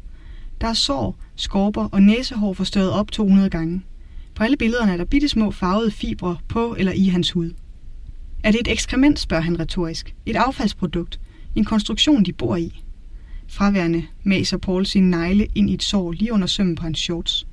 [0.61, 3.81] Der er sår, skorper og næsehår forstørret op 200 gange.
[4.35, 7.51] På alle billederne er der bitte små farvede fibre på eller i hans hud.
[8.43, 10.15] Er det et ekskrement, spørger han retorisk.
[10.25, 11.19] Et affaldsprodukt.
[11.55, 12.83] En konstruktion, de bor i.
[13.47, 17.47] Fraværende maser Paul sin negle ind i et sår lige under sømmen på hans shorts.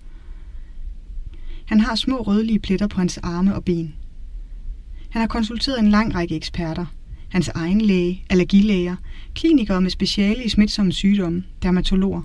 [1.66, 3.94] Han har små rødlige pletter på hans arme og ben.
[5.11, 6.87] Han har konsulteret en lang række eksperter.
[7.33, 8.97] Hans egen læge, allergilæger,
[9.35, 12.23] klinikere med speciale i smitsomme sygdomme, dermatologer.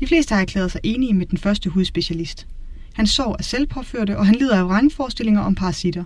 [0.00, 2.46] De fleste har erklæret sig enige med den første hudspecialist.
[2.92, 6.04] Han sår er selvpåførte, og han lider af vrangforestillinger om parasitter.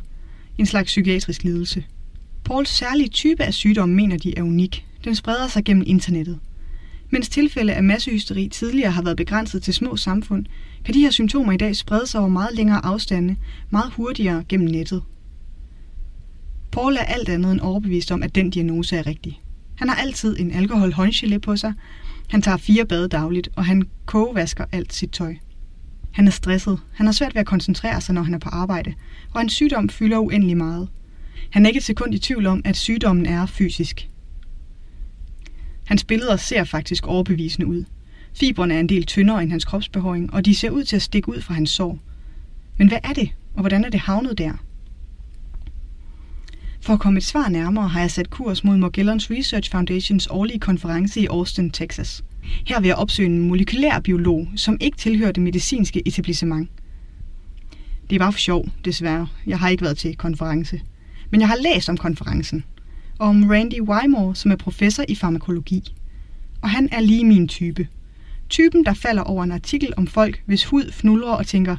[0.58, 1.84] En slags psykiatrisk lidelse.
[2.44, 4.86] Pauls særlige type af sygdom mener de er unik.
[5.04, 6.38] Den spreder sig gennem internettet.
[7.10, 10.46] Mens tilfælde af massehysteri tidligere har været begrænset til små samfund,
[10.84, 13.36] kan de her symptomer i dag sprede sig over meget længere afstande,
[13.70, 15.02] meget hurtigere gennem nettet.
[16.72, 19.40] Paul er alt andet end overbevist om, at den diagnose er rigtig.
[19.76, 20.94] Han har altid en alkohol
[21.42, 21.72] på sig,
[22.28, 25.34] han tager fire bade dagligt, og han kogevasker alt sit tøj.
[26.12, 28.94] Han er stresset, han har svært ved at koncentrere sig, når han er på arbejde,
[29.32, 30.88] og hans sygdom fylder uendelig meget.
[31.50, 34.08] Han er ikke et sekund i tvivl om, at sygdommen er fysisk.
[35.84, 37.84] Hans billeder ser faktisk overbevisende ud.
[38.34, 41.28] Fibrene er en del tyndere end hans kropsbehåring, og de ser ud til at stikke
[41.28, 41.98] ud fra hans sår.
[42.76, 44.52] Men hvad er det, og hvordan er det havnet der?
[46.82, 50.58] For at komme et svar nærmere har jeg sat kurs mod Morgellons Research Foundations årlige
[50.58, 52.24] konference i Austin, Texas.
[52.66, 56.70] Her vil jeg opsøge en molekylær biolog, som ikke tilhører det medicinske etablissement.
[58.10, 59.28] Det er bare for sjov, desværre.
[59.46, 60.80] Jeg har ikke været til konference.
[61.30, 62.64] Men jeg har læst om konferencen.
[63.18, 65.94] Og om Randy Wymore, som er professor i farmakologi.
[66.62, 67.88] Og han er lige min type.
[68.48, 71.76] Typen, der falder over en artikel om folk, hvis hud fnulrer og tænker,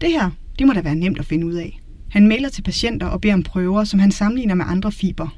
[0.00, 1.80] det her, det må da være nemt at finde ud af.
[2.10, 5.28] Han mailer til patienter og beder om prøver, som han sammenligner med andre fiber.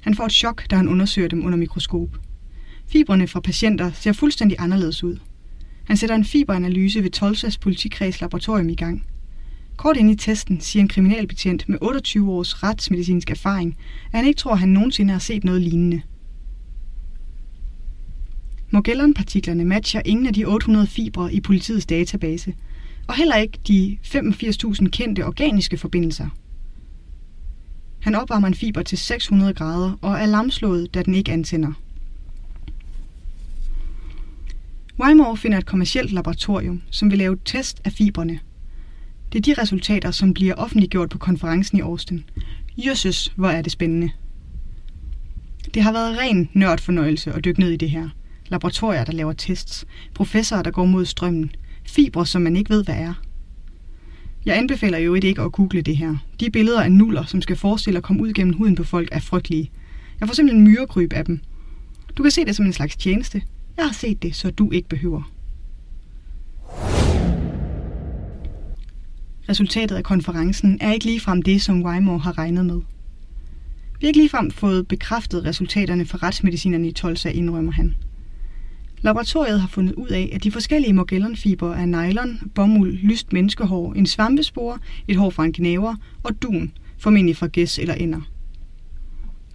[0.00, 2.18] Han får et chok, da han undersøger dem under mikroskop.
[2.86, 5.16] Fibrene fra patienter ser fuldstændig anderledes ud.
[5.84, 9.06] Han sætter en fiberanalyse ved Tolsas politikreds laboratorium i gang.
[9.76, 13.76] Kort ind i testen siger en kriminalbetjent med 28 års retsmedicinsk erfaring,
[14.12, 16.02] at han ikke tror, at han nogensinde har set noget lignende.
[18.70, 22.54] Morgellon-partiklerne matcher ingen af de 800 fibre i politiets database,
[23.08, 26.28] og heller ikke de 85.000 kendte organiske forbindelser.
[28.00, 31.72] Han opvarmer en fiber til 600 grader og er lamslået, da den ikke antænder.
[35.00, 38.40] Weimar finder et kommersielt laboratorium, som vil lave test af fibrene.
[39.32, 42.24] Det er de resultater, som bliver offentliggjort på konferencen i Austin.
[42.76, 44.10] Jøsses, hvor er det spændende.
[45.74, 48.08] Det har været ren nørdfornøjelse at dykke ned i det her.
[48.48, 49.84] Laboratorier, der laver tests.
[50.14, 51.50] Professorer, der går mod strømmen.
[51.86, 53.14] Fibre, som man ikke ved, hvad er.
[54.44, 56.16] Jeg anbefaler jo ikke at google det her.
[56.40, 59.20] De billeder af nuller, som skal forestille at komme ud gennem huden på folk, er
[59.20, 59.70] frygtelige.
[60.20, 61.40] Jeg får simpelthen myrekryb af dem.
[62.16, 63.42] Du kan se det som en slags tjeneste.
[63.76, 65.30] Jeg har set det, så du ikke behøver.
[69.48, 72.80] Resultatet af konferencen er ikke ligefrem det, som Wymore har regnet med.
[74.00, 77.94] Vi har ikke ligefrem fået bekræftet resultaterne fra retsmedicinerne i Tolsa, indrømmer han.
[79.04, 84.06] Laboratoriet har fundet ud af, at de forskellige Morgellon-fibre er nylon, bomuld, lyst menneskehår, en
[84.06, 88.20] svampespore, et hår fra en gnæver og dun, formentlig fra gæs eller ender.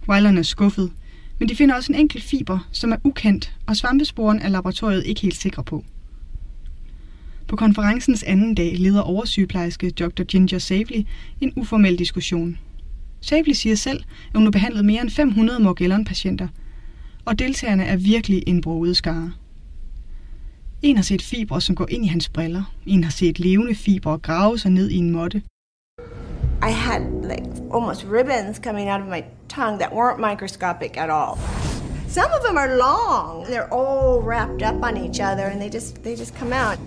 [0.08, 0.92] Weiland er skuffet,
[1.38, 5.20] men de finder også en enkelt fiber, som er ukendt, og svampesporen er laboratoriet ikke
[5.20, 5.84] helt sikre på.
[7.48, 10.22] På konferencens anden dag leder oversygeplejerske Dr.
[10.22, 11.02] Ginger Savely
[11.40, 12.58] en uformel diskussion.
[13.20, 16.48] Savely siger selv, at hun har behandlet mere end 500 Morgellon-patienter,
[17.24, 19.32] og deltagerne er virkelig en broget skare.
[20.82, 22.74] En har set fibre, som går ind i hans briller.
[22.86, 25.42] En har set levende fibre grave sig ned i en måtte.
[26.68, 31.38] I had like almost ribbons coming out of my tongue that weren't microscopic at all.
[32.08, 33.46] Some of them are long.
[33.46, 36.78] They're all wrapped up on each other and they just they just come out.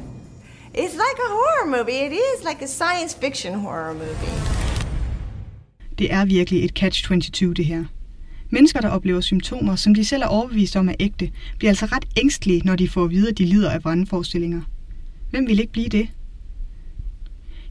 [0.73, 1.99] It's like a horror movie.
[2.07, 4.35] It is like a science fiction horror movie.
[5.97, 7.85] Det er virkelig et catch-22 det her.
[8.53, 12.05] Mennesker, der oplever symptomer, som de selv er overbevist om er ægte, bliver altså ret
[12.17, 14.61] ængstlige, når de får at vide, at de lider af vrandforestillinger.
[15.29, 16.07] Hvem vil ikke blive det?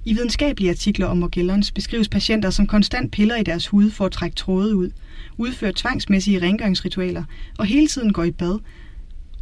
[0.04, 4.12] I videnskabelige artikler om Morgellons beskrives patienter, som konstant piller i deres hud for at
[4.12, 4.90] trække tråde ud,
[5.36, 7.24] udfører tvangsmæssige rengøringsritualer
[7.58, 8.58] og hele tiden går i bad,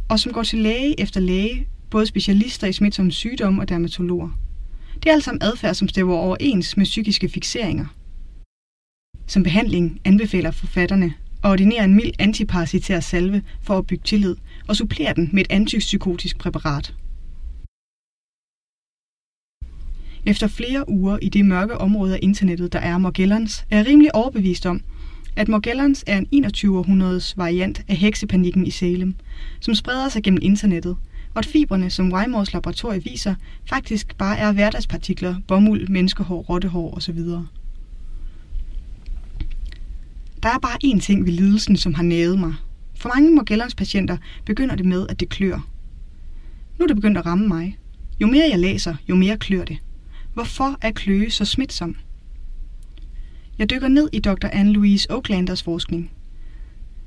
[0.09, 4.29] og som går til læge efter læge, både specialister i smitsomme sygdomme og dermatologer.
[4.93, 7.85] Det er alt sammen adfærd, som stemmer overens med psykiske fixeringer.
[9.27, 14.35] Som behandling anbefaler forfatterne og ordinere en mild antiparasitær salve for at bygge tillid
[14.67, 16.93] og supplerer den med et antipsykotisk præparat.
[20.25, 24.15] Efter flere uger i det mørke område af internettet, der er Morgellons, er jeg rimelig
[24.15, 24.81] overbevist om,
[25.35, 26.77] at Morgellons er en 21.
[26.77, 29.15] århundredes variant af heksepanikken i Salem,
[29.59, 30.97] som spreder sig gennem internettet,
[31.33, 33.35] og at fibrene, som Wymores laboratorie viser,
[33.69, 37.19] faktisk bare er hverdagspartikler, bomuld, menneskehår, rottehår osv.
[40.43, 42.53] Der er bare én ting ved lidelsen, som har nævet mig.
[42.95, 45.67] For mange Morgellons patienter begynder det med, at det klør.
[46.79, 47.77] Nu er det begyndt at ramme mig.
[48.21, 49.77] Jo mere jeg læser, jo mere klør det.
[50.33, 51.95] Hvorfor er kløe så smitsom?
[53.57, 54.47] Jeg dykker ned i Dr.
[54.47, 56.11] Anne-Louise Oaklanders forskning.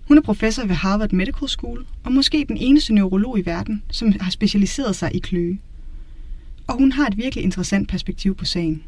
[0.09, 4.13] Hun er professor ved Harvard Medical School og måske den eneste neurolog i verden, som
[4.21, 5.59] har specialiseret sig i kløe.
[6.67, 8.83] Og hun har et virkelig interessant perspektiv på sagen.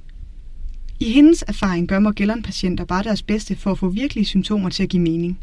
[1.00, 4.88] I hendes erfaring gør Morgellon-patienter bare deres bedste for at få virkelige symptomer til at
[4.88, 5.38] give mening.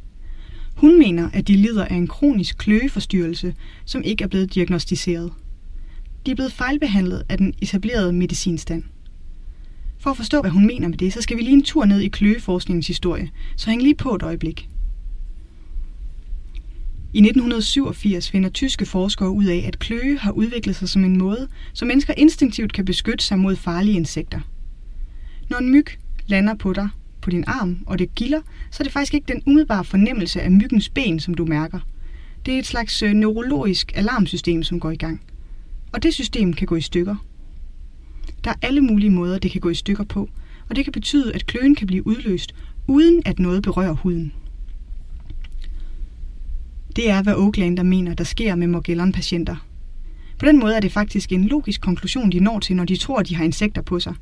[0.75, 5.31] Hun mener, at de lider af en kronisk kløeforstyrrelse, som ikke er blevet diagnostiseret.
[6.25, 8.83] De er blevet fejlbehandlet af den etablerede medicinstand.
[9.99, 11.99] For at forstå, hvad hun mener med det, så skal vi lige en tur ned
[11.99, 14.69] i kløeforskningens historie, så hæng lige på et øjeblik.
[17.13, 21.47] I 1987 finder tyske forskere ud af, at kløe har udviklet sig som en måde,
[21.73, 24.39] så mennesker instinktivt kan beskytte sig mod farlige insekter.
[25.49, 25.85] Når en myg
[26.27, 26.89] lander på dig,
[27.21, 30.51] på din arm, og det gilder, så er det faktisk ikke den umiddelbare fornemmelse af
[30.51, 31.79] myggens ben, som du mærker.
[32.45, 35.21] Det er et slags øh, neurologisk alarmsystem, som går i gang.
[35.91, 37.15] Og det system kan gå i stykker.
[38.43, 40.29] Der er alle mulige måder, det kan gå i stykker på,
[40.69, 42.55] og det kan betyde, at kløen kan blive udløst,
[42.87, 44.33] uden at noget berører huden.
[46.95, 49.55] Det er, hvad Oaklander mener, der sker med Morgellon-patienter.
[50.39, 53.21] På den måde er det faktisk en logisk konklusion, de når til, når de tror,
[53.21, 54.13] de har insekter på sig.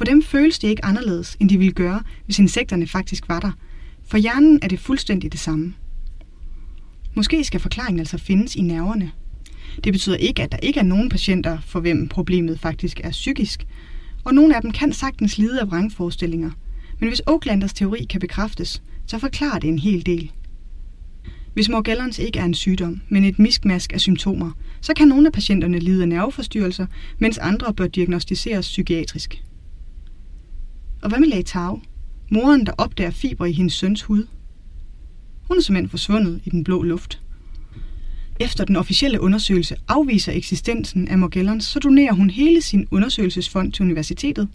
[0.00, 3.52] For dem føles det ikke anderledes, end de ville gøre, hvis insekterne faktisk var der.
[4.06, 5.74] For hjernen er det fuldstændig det samme.
[7.14, 9.10] Måske skal forklaringen altså findes i nerverne.
[9.84, 13.66] Det betyder ikke, at der ikke er nogen patienter, for hvem problemet faktisk er psykisk,
[14.24, 16.50] og nogle af dem kan sagtens lide af vrangforestillinger.
[16.98, 20.32] Men hvis Oaklanders teori kan bekræftes, så forklarer det en hel del.
[21.54, 25.32] Hvis Morgellons ikke er en sygdom, men et miskmask af symptomer, så kan nogle af
[25.32, 26.86] patienterne lide af nerveforstyrrelser,
[27.18, 29.42] mens andre bør diagnostiseres psykiatrisk.
[31.02, 31.80] Og hvad med Lei Tao?
[32.30, 34.26] Moren, der opdager fibre i hendes søns hud.
[35.48, 37.20] Hun er simpelthen forsvundet i den blå luft.
[38.40, 43.82] Efter den officielle undersøgelse afviser eksistensen af Morgellons, så donerer hun hele sin undersøgelsesfond til
[43.82, 44.48] universitetet,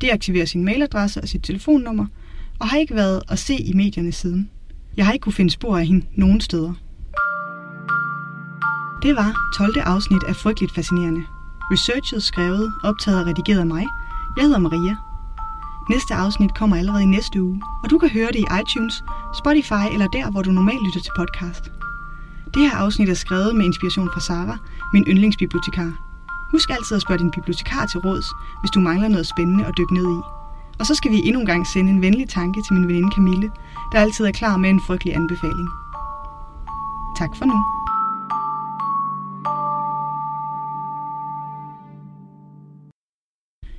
[0.00, 2.06] deaktiverer sin mailadresse og sit telefonnummer,
[2.58, 4.50] og har ikke været at se i medierne siden.
[4.96, 6.72] Jeg har ikke kunne finde spor af hende nogen steder.
[9.02, 9.72] Det var 12.
[9.84, 11.22] afsnit af Frygteligt Fascinerende.
[11.72, 13.86] Researchet skrevet, optaget og redigeret af mig.
[14.36, 15.07] Jeg hedder Maria.
[15.90, 19.84] Næste afsnit kommer allerede i næste uge, og du kan høre det i iTunes, Spotify
[19.92, 21.72] eller der, hvor du normalt lytter til podcast.
[22.54, 24.56] Det her afsnit er skrevet med inspiration fra Sara,
[24.92, 25.92] min yndlingsbibliotekar.
[26.52, 28.26] Husk altid at spørge din bibliotekar til råds,
[28.60, 30.20] hvis du mangler noget spændende at dykke ned i.
[30.78, 33.50] Og så skal vi endnu en gang sende en venlig tanke til min veninde Camille,
[33.92, 35.68] der altid er klar med en frygtelig anbefaling.
[37.16, 37.77] Tak for nu.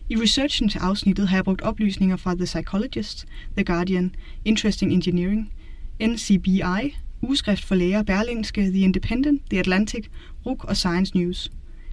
[0.09, 5.53] I researchen til afsnittet har jeg brugt oplysninger fra The Psychologist, The Guardian, Interesting Engineering,
[6.01, 10.05] NCBI, Ugeskrift for Læger, Berlingske, The Independent, The Atlantic,
[10.45, 11.51] RUK og Science News.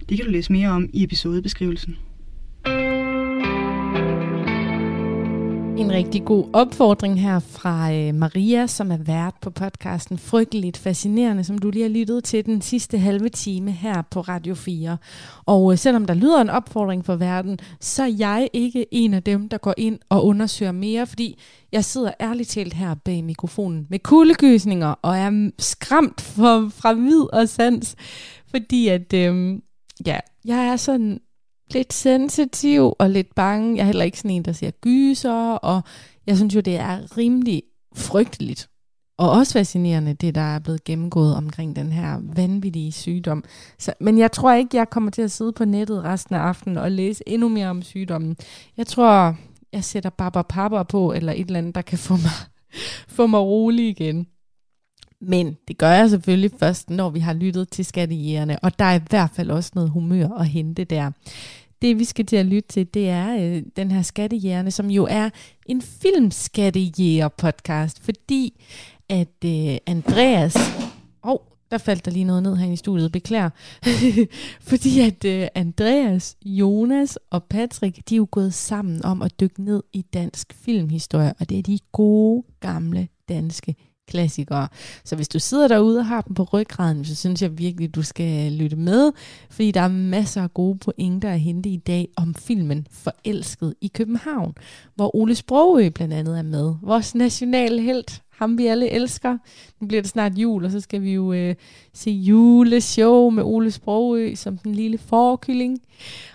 [0.09, 1.97] Det kan du læse mere om i episodebeskrivelsen.
[5.77, 11.43] En rigtig god opfordring her fra øh, Maria, som er vært på podcasten Frygteligt Fascinerende,
[11.43, 14.97] som du lige har lyttet til den sidste halve time her på Radio 4.
[15.45, 19.23] Og øh, selvom der lyder en opfordring for verden, så er jeg ikke en af
[19.23, 21.39] dem, der går ind og undersøger mere, fordi
[21.71, 27.33] jeg sidder ærligt talt her bag mikrofonen med kuldegysninger og er skræmt for, fra vid
[27.33, 27.95] og sans,
[28.51, 29.59] fordi at, øh,
[30.05, 31.19] ja, jeg er sådan
[31.73, 33.75] lidt sensitiv og lidt bange.
[33.75, 35.81] Jeg er heller ikke sådan en, der ser gyser, og
[36.27, 37.63] jeg synes jo, det er rimelig
[37.95, 38.69] frygteligt.
[39.17, 43.43] Og også fascinerende, det der er blevet gennemgået omkring den her vanvittige sygdom.
[43.79, 46.77] Så, men jeg tror ikke, jeg kommer til at sidde på nettet resten af aftenen
[46.77, 48.37] og læse endnu mere om sygdommen.
[48.77, 49.35] Jeg tror,
[49.73, 52.31] jeg sætter Baba Papa på, eller et eller andet, der kan få mig,
[53.17, 54.27] få mig rolig igen.
[55.21, 58.95] Men det gør jeg selvfølgelig først, når vi har lyttet til skattejægerne, og der er
[58.95, 61.11] i hvert fald også noget humør at hente der.
[61.81, 65.07] Det vi skal til at lytte til, det er øh, den her Skattejægerne, som jo
[65.09, 65.29] er
[65.65, 68.63] en filmskattejæger-podcast, fordi
[69.09, 70.55] at øh, Andreas...
[71.23, 71.37] Åh, oh,
[71.71, 73.49] der faldt der lige noget ned her i studiet, beklager.
[74.69, 79.63] fordi at øh, Andreas, Jonas og Patrick, de er jo gået sammen om at dykke
[79.63, 83.75] ned i dansk filmhistorie, og det er de gode, gamle danske
[84.07, 84.67] klassikere.
[85.03, 88.01] Så hvis du sidder derude og har dem på ryggraden, så synes jeg virkelig, du
[88.01, 89.11] skal lytte med,
[89.49, 93.87] fordi der er masser af gode pointer at hente i dag om filmen Forelsket i
[93.87, 94.55] København,
[94.95, 96.73] hvor Ole Sprogø blandt andet er med.
[96.81, 99.37] Vores nationalhelt, ham vi alle elsker.
[99.79, 101.55] Nu bliver det snart jul, og så skal vi jo øh,
[101.93, 105.79] se juleshow med Ole Sprogø som den lille forkylling.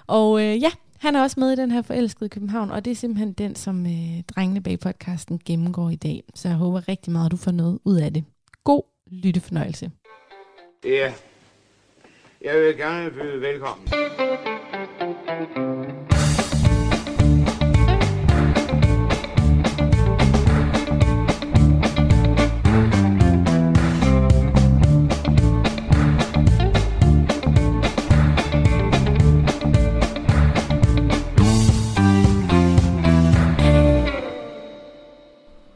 [0.06, 0.70] Og øh, ja,
[1.02, 3.86] han er også med i den her forelskede København, og det er simpelthen den, som
[3.86, 6.22] øh, drengene bag podcasten gennemgår i dag.
[6.34, 8.24] Så jeg håber rigtig meget, at du får noget ud af det.
[8.64, 9.90] God lyttefornøjelse.
[10.84, 11.12] Ja,
[12.44, 13.88] jeg vil gerne byde velkommen.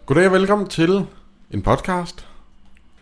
[0.06, 1.06] Goddag og velkommen til
[1.50, 2.26] en podcast.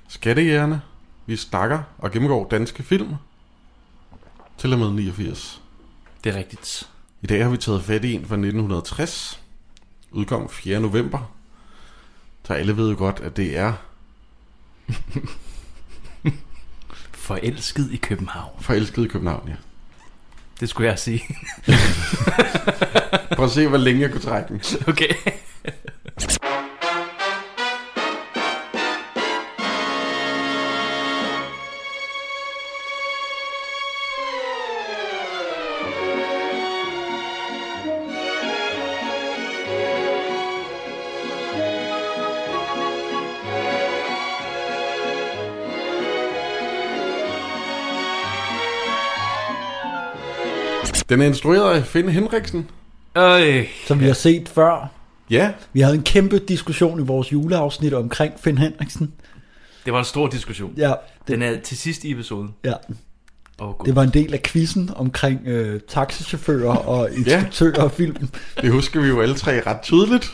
[0.09, 0.83] Skattejægerne.
[1.27, 3.15] Vi snakker og gennemgår danske film.
[4.59, 5.63] Til og med 89.
[6.25, 6.91] Det er rigtigt.
[7.23, 9.41] I dag har vi taget fat i en fra 1960.
[10.11, 10.81] Udkom 4.
[10.81, 11.33] november.
[12.45, 13.73] Så alle ved jo godt, at det er...
[17.13, 18.63] Forelsket i København.
[18.63, 19.57] Forelsket i København, ja.
[20.61, 21.23] Det skulle jeg sige.
[23.37, 24.63] Prøv at se, hvor længe jeg kunne trække den.
[24.89, 25.15] Okay.
[51.09, 52.71] Den er instrueret af Finn Henriksen.
[53.15, 53.67] Øj.
[53.87, 54.91] Som vi har set før.
[55.31, 55.51] Ja.
[55.73, 59.13] Vi havde en kæmpe diskussion i vores juleafsnit omkring Finn Henriksen.
[59.85, 60.73] Det var en stor diskussion.
[60.77, 60.93] Ja.
[61.29, 62.55] Den er til sidst i episoden.
[62.65, 62.73] Ja.
[63.59, 68.29] Oh, Det var en del af quizzen omkring øh, taxichauffører og instruktører af film.
[68.61, 70.33] Det husker vi jo alle tre ret tydeligt.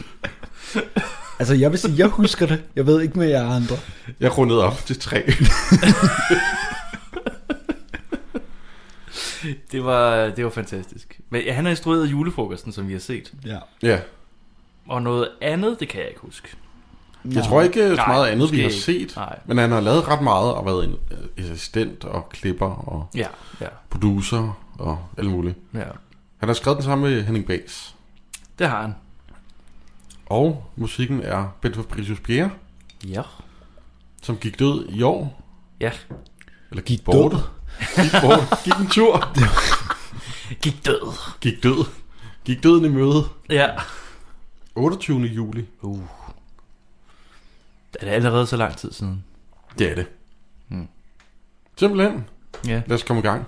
[1.39, 2.63] Altså, jeg vil sige, jeg husker det.
[2.77, 3.77] Jeg ved ikke med jer andre.
[4.21, 5.23] Jeg rundede op til tre.
[9.73, 11.21] det, var, det var fantastisk.
[11.31, 13.33] Men ja, han har instrueret julefrokosten, som vi har set.
[13.47, 13.59] Ja.
[13.83, 14.01] Ja.
[14.89, 16.49] Og noget andet, det kan jeg ikke huske.
[17.25, 18.75] Jeg tror ikke så Nej, meget andet, vi har ikke.
[18.81, 19.13] set.
[19.17, 19.39] Nej.
[19.47, 23.27] Men han har lavet ret meget og været en øh, assistent og klipper og Ja,
[23.61, 23.67] ja.
[23.91, 25.59] producer og alt muligt.
[25.75, 25.85] Ja.
[26.39, 27.95] Han har skrevet den sammen med Henning Bas.
[28.59, 28.95] Det har han.
[30.27, 32.51] Og musikken er Bent Fabricius Bjerre,
[33.05, 33.23] Ja.
[34.23, 35.43] som gik død i år.
[35.81, 35.91] Ja.
[36.71, 37.33] Eller gik bort.
[37.33, 37.41] Gik
[38.21, 38.65] bort.
[38.65, 39.33] Gik en tur.
[40.63, 41.15] Gik død.
[41.41, 41.87] Gik død.
[42.45, 43.25] Gik døden i møde.
[43.49, 43.69] Ja.
[44.75, 45.21] 28.
[45.21, 45.67] juli.
[45.81, 46.03] Uh.
[48.01, 49.25] Er det allerede så lang tid siden?
[49.79, 50.07] Det er det.
[50.69, 50.89] Hmm.
[51.77, 52.25] Simpelthen.
[52.67, 52.83] Ja.
[52.87, 53.47] Lad os komme i gang.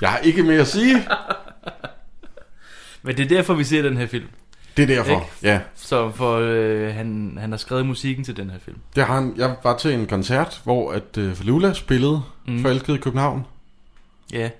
[0.00, 1.08] Jeg har ikke mere at sige.
[3.02, 4.28] Men det er derfor, vi ser den her film.
[4.76, 5.26] Det er derfor, Ikke?
[5.42, 5.60] ja.
[5.74, 8.78] Så for øh, han, han har skrevet musikken til den her film.
[8.96, 12.62] Det har han, jeg var til en koncert, hvor at uh, Falula spillede Mm.
[12.62, 13.44] Forelsket i København.
[14.32, 14.50] Ja.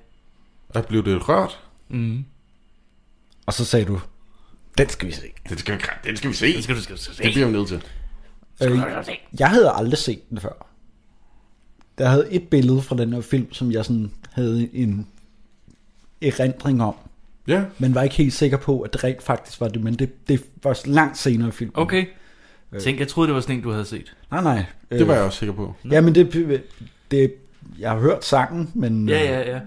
[0.68, 1.60] Og blev det rørt.
[1.88, 2.24] Mm.
[3.46, 4.00] Og så sagde du,
[4.78, 5.22] den skal vi se.
[5.48, 6.52] Den skal vi, den skal vi se.
[6.54, 7.22] Den skal, du skal, skal se.
[7.22, 7.82] Det bliver vi nødt til.
[8.62, 8.78] Øh,
[9.38, 10.66] jeg havde aldrig set den før.
[11.98, 15.06] Der havde et billede fra den her film, som jeg sådan havde en
[16.22, 16.94] erindring om.
[17.46, 17.64] Ja.
[17.78, 20.44] Men var ikke helt sikker på, at det rent faktisk var det, men det, det
[20.62, 21.72] var langt senere i filmen.
[21.76, 22.06] Okay.
[22.72, 22.80] Øh.
[22.80, 24.16] Tænk, jeg troede, det var sådan en, du havde set.
[24.30, 24.64] Nej, nej.
[24.90, 25.74] Det var jeg også sikker på.
[25.90, 26.62] Ja, men det,
[27.10, 27.34] det,
[27.78, 29.08] jeg har hørt sangen, men...
[29.08, 29.60] Ja, øh, ja, ja.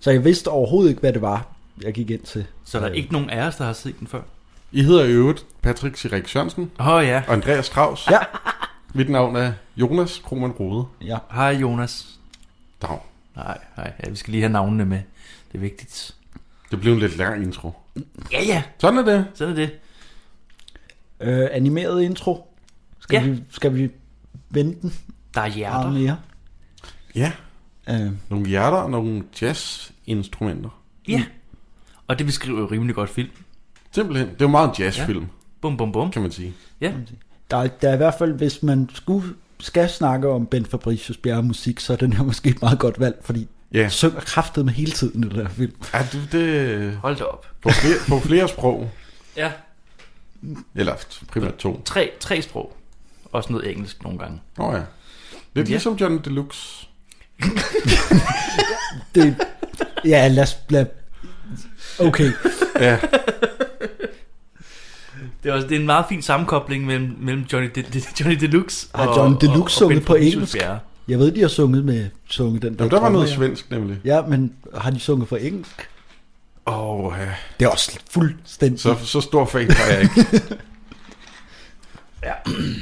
[0.00, 1.46] Så jeg vidste overhovedet ikke, hvad det var,
[1.82, 2.46] jeg gik ind til.
[2.64, 4.20] Så der er ikke nogen af os, der har set den før?
[4.72, 6.70] I hedder i øvrigt Patrick Sirik Sørensen.
[6.80, 7.22] Åh oh, ja.
[7.26, 8.10] Og Andreas Strauss.
[8.10, 8.18] Ja.
[8.94, 10.84] Mit navn er Jonas Krohmann Rode.
[11.00, 11.18] Ja.
[11.32, 12.06] Hej Jonas.
[12.82, 12.98] Dag.
[13.36, 15.00] Nej, nej, ja, vi skal lige have navnene med.
[15.52, 16.14] Det er vigtigt.
[16.72, 17.72] Det blev en lidt lang intro.
[18.32, 18.62] Ja, ja.
[18.78, 19.26] Sådan er det.
[19.34, 19.70] Sådan er det.
[21.20, 22.54] Øh, animeret intro.
[23.00, 23.30] Skal, Ja.
[23.30, 23.90] vi, skal vi
[24.50, 24.92] vente den?
[25.34, 25.90] Der er hjerter.
[25.90, 26.18] Meget mere.
[27.14, 27.32] Ja.
[27.90, 30.82] Øh, Nogle hjerter og nogle jazzinstrumenter.
[31.08, 31.24] Ja.
[32.08, 33.30] Og det beskriver jo rimelig godt film.
[33.92, 34.26] Simpelthen.
[34.28, 35.26] Det er jo meget en jazzfilm, Ja.
[35.60, 36.10] Bum, bum, bum.
[36.10, 36.54] kan man sige.
[36.80, 36.92] Ja.
[37.50, 39.28] der, er- der er i hvert fald, hvis man skulle,
[39.60, 43.00] skal snakke om Ben Fabricius Bjerre musik, så er den her måske et meget godt
[43.00, 43.78] valg, fordi Ja.
[43.78, 43.90] yeah.
[43.90, 45.72] synger kraftet med hele tiden i den her film.
[45.94, 47.46] Ja, det, det Hold da op.
[47.62, 48.90] på, flere, på flere sprog.
[49.36, 49.52] Ja.
[50.74, 50.94] Eller
[51.28, 51.82] primært to.
[51.84, 52.76] Tre, tre sprog.
[53.32, 54.40] Også noget engelsk nogle gange.
[54.58, 54.80] Åh oh, ja.
[55.54, 55.72] Lidt Ja.
[55.72, 56.86] ligesom John Deluxe.
[59.14, 59.36] Det,
[60.04, 60.58] ja, lad os...
[60.68, 60.86] Lad,
[62.00, 62.32] okay.
[62.80, 62.98] Ja.
[65.42, 68.88] Det er, også, det er en meget fin sammenkobling mellem, mellem Johnny, De, Johnny Deluxe
[68.92, 70.52] og Har John Deluxe og, og sunget Ben på engelsk?
[70.58, 70.78] Bjerre.
[71.08, 73.36] Jeg ved, de har sunget med sunget den Jamen, der var noget her.
[73.36, 73.98] svensk nemlig.
[74.04, 75.88] Ja, men har de sunget på engelsk?
[76.66, 77.28] Åh, oh, ja.
[77.60, 78.80] Det er også fuldstændig.
[78.80, 80.42] Så, så stor fan var jeg ikke.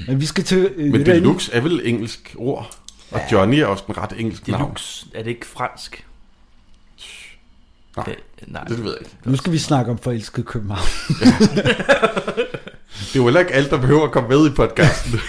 [0.09, 0.73] Men vi skal til...
[0.77, 1.07] Øh, Men.
[1.07, 2.71] Deluxe er vel engelsk ord.
[3.11, 4.63] Og Johnny er også en ret engelsk navn.
[4.63, 6.07] Deluxe, er det ikke fransk?
[7.97, 8.17] Nej, Det,
[8.47, 8.65] nej.
[8.65, 9.17] det ved jeg ikke.
[9.25, 10.87] Nu skal vi snakke om forelsket København.
[12.91, 15.21] Det er jo heller ikke alt, der behøver at komme med i podcasten.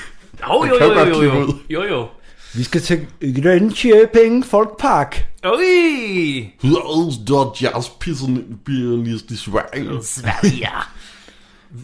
[0.47, 1.53] Jo, jo, jo, jo, jo, ud.
[1.69, 2.07] jo, jo.
[2.55, 3.07] Vi skal til
[3.43, 5.25] Grønkjøbing Folkpark.
[5.43, 6.51] Oj!
[6.61, 10.03] Hur jazzpissen pianist i Sverige?
[10.03, 10.67] Sverige.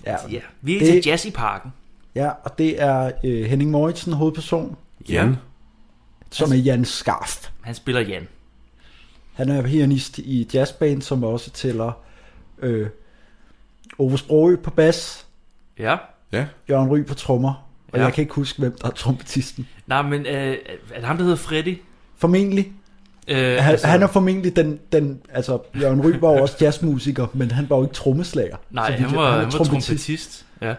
[0.05, 1.73] Ja, Ja, vi er Det- til Jazz i Parken.
[2.15, 4.75] ja og det er øh, Henning Moritzen, hovedperson,
[5.09, 5.35] Jan.
[6.31, 7.49] som er Jan Skarf.
[7.61, 8.27] Han spiller Jan.
[9.33, 11.91] Han er pianist i jazzband, som også tæller
[12.61, 12.87] øh,
[13.99, 15.25] Ove Sprogø på bas,
[15.79, 15.97] Ja.
[16.31, 16.45] Ja.
[16.69, 18.03] Jørgen Ry på trommer, og Ja.
[18.05, 19.67] jeg kan ikke huske, hvem der er trompetisten.
[19.87, 20.57] Nej, men øh,
[20.91, 21.77] er det ham, der hedder Freddy?
[22.17, 22.71] Formentlig.
[23.27, 27.27] Øh, Han, altså, han er formentlig den, den, altså Jørgen Ry var jo også jazzmusiker,
[27.33, 28.57] men han var jo ikke trommeslager.
[28.71, 29.87] Nej, Så han var, han var trompetist.
[29.87, 30.45] trompetist.
[30.61, 30.75] Ja.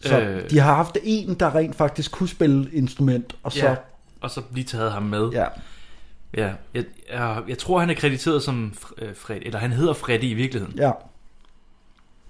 [0.00, 0.36] Så Øh.
[0.36, 0.50] øh.
[0.50, 3.66] de har haft en, der rent faktisk kunne spille instrument, og så...
[3.66, 3.74] Ja,
[4.20, 5.28] og så lige taget ham med.
[5.32, 5.44] Ja.
[6.36, 10.22] Ja, jeg, jeg, jeg tror, han er krediteret som øh, Fred, eller han hedder Freddy
[10.24, 10.74] i virkeligheden.
[10.78, 10.90] Ja.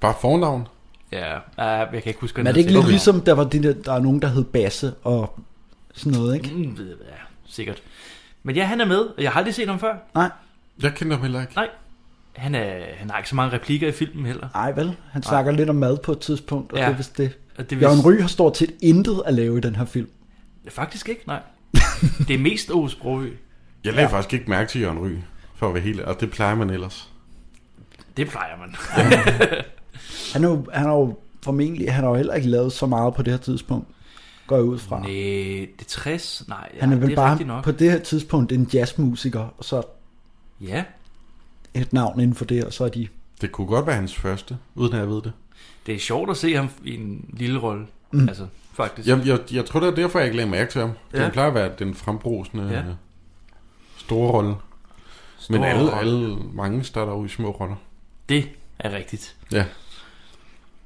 [0.01, 0.69] Bare fornavn?
[1.15, 3.45] Ja, uh, jeg kan ikke huske, hvad Men er det ikke lidt ligesom, der var
[3.45, 5.39] de der, der er nogen, der hed Basse og
[5.95, 6.55] sådan noget, ikke?
[6.55, 7.15] Mm, ja,
[7.47, 7.83] sikkert.
[8.43, 9.95] Men ja, han er med, og jeg har aldrig set ham før.
[10.15, 10.31] Nej.
[10.83, 11.55] Jeg kender ham heller ikke.
[11.55, 11.69] Nej.
[12.33, 14.49] Han, er, han har ikke så mange replikker i filmen heller.
[14.55, 14.97] Nej, vel?
[15.11, 16.85] Han snakker lidt om mad på et tidspunkt, og Ja.
[16.85, 17.39] det er vist det.
[17.59, 20.09] Og det Jørgen Ry har stort set intet at lave i den her film.
[20.69, 21.41] Faktisk ikke, nej.
[22.29, 23.31] det er mest Ove Sprogø.
[23.85, 24.17] Jeg lagde ja.
[24.17, 25.11] faktisk ikke mærke til Jørgen Ry,
[25.57, 27.11] for at være helt og det plejer man ellers.
[28.17, 28.75] Det plejer man.
[30.32, 33.14] Han er jo, han er jo formentlig, han har jo heller ikke lavet så meget
[33.14, 33.88] på det her tidspunkt,
[34.47, 34.99] går jeg ud fra.
[35.01, 35.09] Nej,
[35.78, 36.45] det er 60.
[36.49, 37.64] Nej, ja, han er vel det er bare nok.
[37.64, 39.82] på det her tidspunkt en jazzmusiker, og så
[40.61, 40.84] Ja,
[41.74, 43.09] et navn inden for det, og så er de...
[43.40, 45.32] Det kunne godt være hans første, uden at jeg ved det.
[45.86, 47.86] det er sjovt at se ham i en lille rolle.
[48.11, 48.28] Mm.
[48.28, 49.09] Altså, faktisk.
[49.09, 50.90] Jeg, jeg, jeg tror, det er derfor, jeg ikke lagde mærke til ham.
[51.14, 51.22] Ja.
[51.22, 52.76] Han plejer at være den frembrusende Ja.
[52.76, 52.82] ja.
[53.97, 54.55] store rolle.
[55.38, 55.99] Store Men alle, rolle.
[55.99, 57.76] alle, mange starter jo i små roller.
[58.28, 59.36] Det er rigtigt.
[59.53, 59.64] Ja.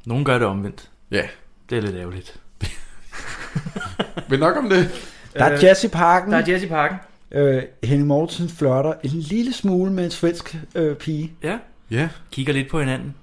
[0.08, 0.90] Nogen gør det omvendt.
[1.10, 1.22] Ja.
[1.70, 2.40] Det er lidt ærgerligt.
[4.30, 4.90] Men nok om det.
[5.34, 6.32] Der er jazz i parken.
[6.32, 6.96] Der er jazz i parken.
[7.32, 11.32] Øh, Henning Mortensen flørter en lille smule med en svensk øh, pige.
[11.42, 11.58] Ja.
[11.90, 12.08] Ja.
[12.32, 13.14] Kigger lidt på hinanden.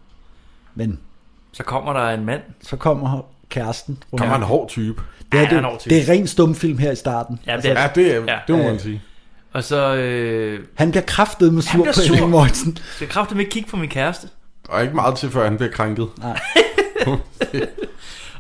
[0.76, 1.00] Men
[1.52, 2.42] Så kommer der en mand.
[2.62, 4.04] så kommer kæresten.
[4.18, 5.02] Kommer en hård type.
[5.32, 5.96] Det Ja, er, er en det, hård type.
[5.96, 7.40] det er ren stumfilm her i starten.
[7.48, 8.40] Ja, Altså, det er, Ja, det, er, Ja.
[8.48, 8.70] det må Ja.
[8.70, 9.02] man sige.
[9.54, 9.96] Og så...
[9.96, 12.78] Øh, Han bliver kraftet med han sur bliver på Henning Mortensen.
[12.78, 14.28] Så jeg kræfter med at kigge på min kæreste.
[14.70, 16.08] Og ikke meget til, før han bliver krænket.
[16.20, 16.40] Nej.
[17.08, 17.20] Og,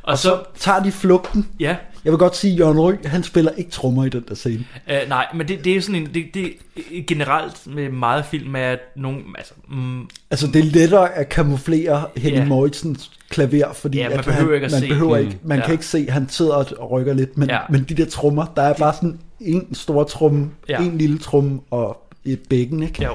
[0.03, 1.47] Og så tager de flugten.
[1.59, 1.75] Ja.
[2.05, 4.65] Jeg vil godt sige, at Jørgen Ry, han spiller ikke trommer i den der scene.
[4.87, 6.45] Uh, nej, men det, det er sådan en, det, det
[6.75, 10.01] er generelt med meget film er at nogen, altså, mm,
[10.31, 12.49] Altså, det er lettere at kamuflere Henning Ja.
[12.49, 15.25] Mortensens klaver, fordi Ja, man at behøver han, ikke at man se behøver den.
[15.25, 15.65] ikke, man Ja.
[15.65, 17.59] kan ikke se, at han sidder og rykker lidt, men, Ja.
[17.69, 20.79] men de der trommer, der er bare sådan en stor tromme, Ja.
[20.81, 23.03] en lille tromme og et bækken, ikke?
[23.03, 23.11] Jo.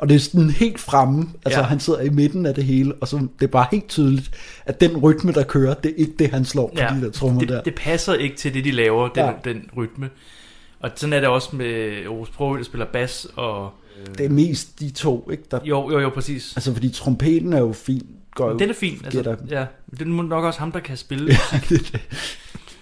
[0.00, 1.66] Og det er sådan helt fremme, altså Ja.
[1.66, 4.30] han sidder i midten af det hele, og så det er bare helt tydeligt,
[4.66, 7.10] at den rytme, der kører, det er ikke det, han slår på ja, de der
[7.10, 7.62] trommer det, der.
[7.62, 9.32] det passer ikke til det, de laver, den, Ja.
[9.44, 10.10] den rytme.
[10.80, 13.70] Og sådan er det også med Ove Sprogø, der spiller bas, og...
[14.18, 15.42] Det er mest de to, ikke?
[15.50, 16.52] Der, Jo, jo, jo, præcis.
[16.56, 18.06] Altså, fordi trompeten er jo fin.
[18.34, 19.66] Går Den er fin, altså, ja.
[19.90, 21.68] Det er nok også ham, der kan spille Ja, musik.
[21.92, 22.00] det, det.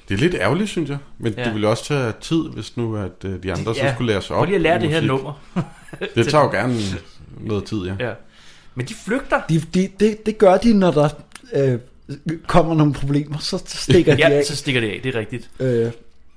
[0.09, 0.99] Det er lidt ærgerligt, synes jeg.
[1.19, 1.41] Men Ja.
[1.41, 1.45] ja.
[1.47, 3.89] det ville også tage tid, hvis nu at øh, de andre Ja.
[3.89, 4.41] så skulle lære sig op.
[4.41, 5.33] Prøv lige at lære det her nummer.
[6.15, 6.75] det tager jo gerne
[7.41, 7.95] noget tid, ja.
[8.01, 8.13] Ja.
[8.75, 9.41] Men de flygter.
[9.49, 11.09] De, de, det, det gør de, når der
[11.55, 11.79] øh,
[12.47, 14.45] kommer nogle problemer, så stikker de ja, af.
[14.45, 15.51] så stikker det af, det er rigtigt.
[15.61, 15.91] Øh,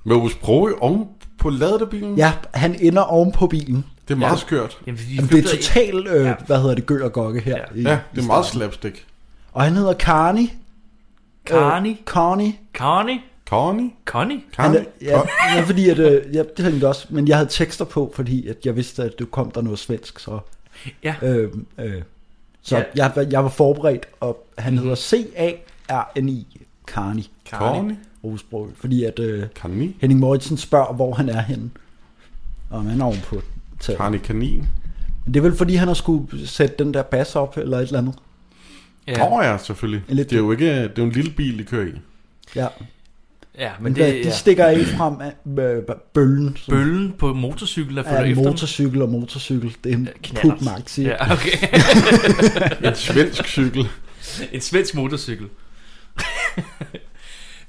[0.03, 1.05] Med Ove Sprogø oven
[1.39, 2.17] på ladebilen?
[2.17, 3.85] ja, han ender oven på bilen.
[4.07, 4.37] Det er meget Ja.
[4.37, 4.77] skørt.
[4.87, 6.33] Jamen, de Jamen, det er totalt, øh, Ja.
[6.47, 7.57] hvad hedder det, gør og gokke her.
[7.57, 7.79] Ja.
[7.79, 9.05] i- Ja, det er meget slapstick.
[9.53, 10.47] Og han hedder Carney.
[11.45, 11.89] Carney.
[11.89, 12.51] Øh, Carney.
[12.73, 13.17] Carney.
[13.51, 13.91] Connie?
[14.05, 14.39] Connie?
[14.55, 14.81] Han Connie?
[14.81, 15.21] er, ja,
[15.55, 18.47] ja, fordi at, øh, ja, det tænkte jeg også, men jeg havde tekster på, fordi
[18.47, 20.39] at jeg vidste, at det kom der noget svensk, så,
[21.03, 21.15] Ja.
[21.21, 22.01] øh, øh,
[22.61, 22.83] så Ja.
[22.95, 26.47] jeg, var- jeg var forberedt, og han hedder C-A-R-N-I,
[26.87, 27.23] Carney.
[27.49, 27.95] Carney?
[28.23, 29.91] Rosbro, fordi at øh, Carney?
[30.01, 31.69] Henning Moritzen spørger, hvor han er henne.
[32.69, 33.41] Og om han er ovenpå.
[33.81, 34.65] Carney Kanin?
[35.25, 37.81] Men det er vel fordi, han har skulle sætte den der bas op, eller et
[37.83, 38.15] eller andet.
[39.07, 39.33] Ja.
[39.37, 40.03] Åh ja, selvfølgelig.
[40.09, 41.91] En lidt- Det er jo ikke, det er jo en lille bil, de kører i.
[42.55, 42.67] Ja.
[43.57, 44.35] Ja, Men men det, det de ja.
[44.35, 45.33] stikker af frem af
[46.13, 46.57] bøllen.
[46.57, 48.51] som- Bøllen på motorcykel, der følger Ja, efter dem.
[48.51, 49.75] motorcykel og motorcykel.
[49.83, 50.09] Det er en
[50.41, 51.01] pup maxi.
[51.03, 51.67] Ja, okay.
[52.89, 53.87] En svensk cykel.
[54.51, 55.49] en svensk motorcykel.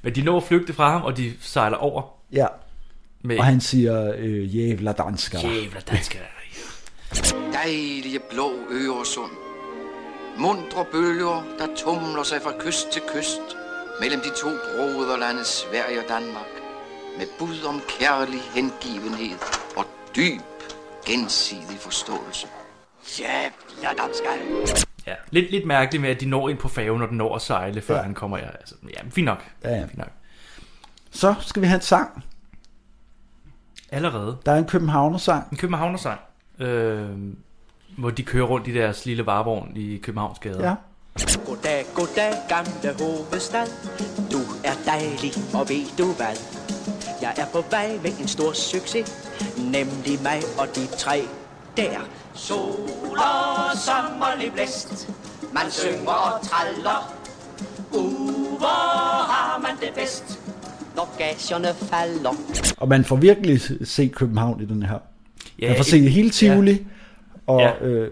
[0.01, 2.03] Men de når at flygte fra ham, og de sejler over.
[2.33, 2.47] Ja.
[3.23, 5.41] Med Og han siger, øh, jævla danskere.
[5.41, 6.21] Jævla danskere.
[7.53, 9.31] Dejlige blå Øresund.
[10.39, 13.41] Mundre bølger, der tumler sig fra kyst til kyst
[13.99, 16.51] mellem de to broderlande Sverige og Danmark
[17.17, 19.39] med bud om kærlig hengivenhed
[19.77, 19.85] og
[20.15, 20.41] dyb
[21.05, 22.47] gensidig forståelse.
[23.19, 24.33] Jævla danskere.
[25.07, 27.41] Ja, lidt, lidt mærkeligt med, at de når ind på færgen, når den når at
[27.41, 27.99] sejle, før Ja.
[27.99, 28.03] ja.
[28.05, 28.37] han kommer.
[28.37, 29.43] Ja, altså, ja, fint nok.
[29.63, 29.81] Ja, ja.
[29.81, 30.11] Fint nok.
[31.11, 32.23] Så skal vi have en sang.
[33.91, 34.37] Allerede.
[34.45, 35.47] Der er en københavnersang.
[35.51, 36.19] En københavnersang,
[36.59, 37.09] øh,
[37.97, 40.67] hvor de kører rundt i deres lille varevogn i Københavns gader.
[40.69, 40.75] Ja.
[41.45, 43.67] Goddag, goddag, gamle hovedstad.
[44.31, 46.35] Du er dejlig, og ved du hvad?
[47.21, 51.21] Jeg er på vej med en stor succes, nemlig mig og de tre
[51.77, 51.99] der.
[52.33, 55.09] Sol og sommerlig blæst,
[55.53, 57.13] man synger og traller.
[57.91, 60.39] Uh, hvor har man det bedst,
[60.95, 62.33] når gagerne falder.
[62.77, 64.99] Og man får virkelig se København i den her.
[65.59, 66.85] Ja, man får se hele Tivoli.
[67.47, 67.85] Og, Ja.
[67.85, 68.11] øh,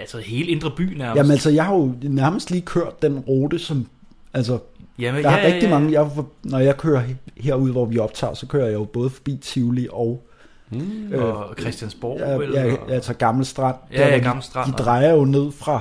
[0.00, 1.16] Altså hele indre by nærmest.
[1.16, 3.86] jamen altså, jeg har jo nærmest lige kørt den rute, som
[4.34, 4.58] altså,
[4.98, 5.70] Jamen, der er ja, ja, rigtig ja.
[5.70, 6.08] mange, jeg,
[6.42, 9.86] når jeg kører he- herude, hvor vi optager, så kører jeg jo både forbi Tivoli
[9.90, 10.22] og...
[10.70, 11.12] Mm.
[11.18, 13.76] Og Christiansborg, Ja, eller- ja, ja, altså Gammel Strand.
[13.92, 15.80] Ja, ja, de- Gammel Strand, De og- drejer jo ned fra,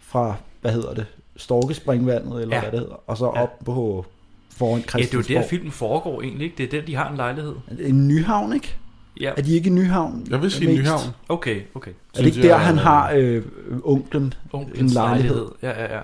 [0.00, 2.60] fra hvad hedder det, Storkespringvandet, eller Ja.
[2.62, 4.04] hvad det hedder, og så op på
[4.50, 5.42] foran Ja, det er jo Christiansborg.
[5.42, 6.56] der filmen foregår egentlig, ikke?
[6.58, 7.54] Det er der, de har en lejlighed.
[7.80, 8.76] En Nyhavn, ikke?
[9.20, 9.32] Ja.
[9.36, 10.26] Er de ikke i Nyhavn?
[10.30, 10.80] Jeg vil sige mest?
[10.80, 11.02] Nyhavn.
[11.28, 11.90] Okay, okay.
[11.90, 13.42] Er det ikke der, han har øh,
[13.84, 15.46] onklen en Onklens lejlighed?
[15.62, 16.00] Ja, ja, ja.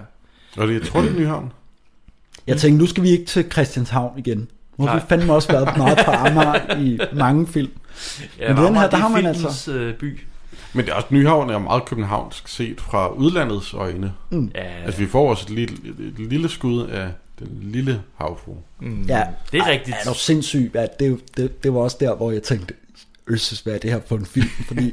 [0.57, 1.53] Og det, jeg tror, det er Nyhavn.
[2.47, 4.49] Jeg tænkte, nu skal vi ikke til Christianshavn igen.
[4.79, 7.71] Nu har vi fandme også været meget på Amager i mange film.
[8.39, 9.73] Ja, Men den her, der er har man altså...
[9.73, 10.21] øh, by.
[10.73, 14.13] Men det er også Nyhavn er meget københavnsk set fra udlandets øjne.
[14.31, 14.51] Mm.
[14.55, 14.61] Ja.
[14.85, 15.77] Altså vi får også et lille,
[16.19, 17.09] et lille skud af
[17.39, 18.55] den lille havfru.
[18.81, 19.03] Mm.
[19.03, 19.97] Ja, det er ej, rigtigt.
[20.05, 20.71] Er du sindssyg?
[20.75, 22.75] Ja, det, det, det var også der, hvor jeg tænkte,
[23.29, 24.49] Øsses, hvad er det her for en film?
[24.67, 24.93] Fordi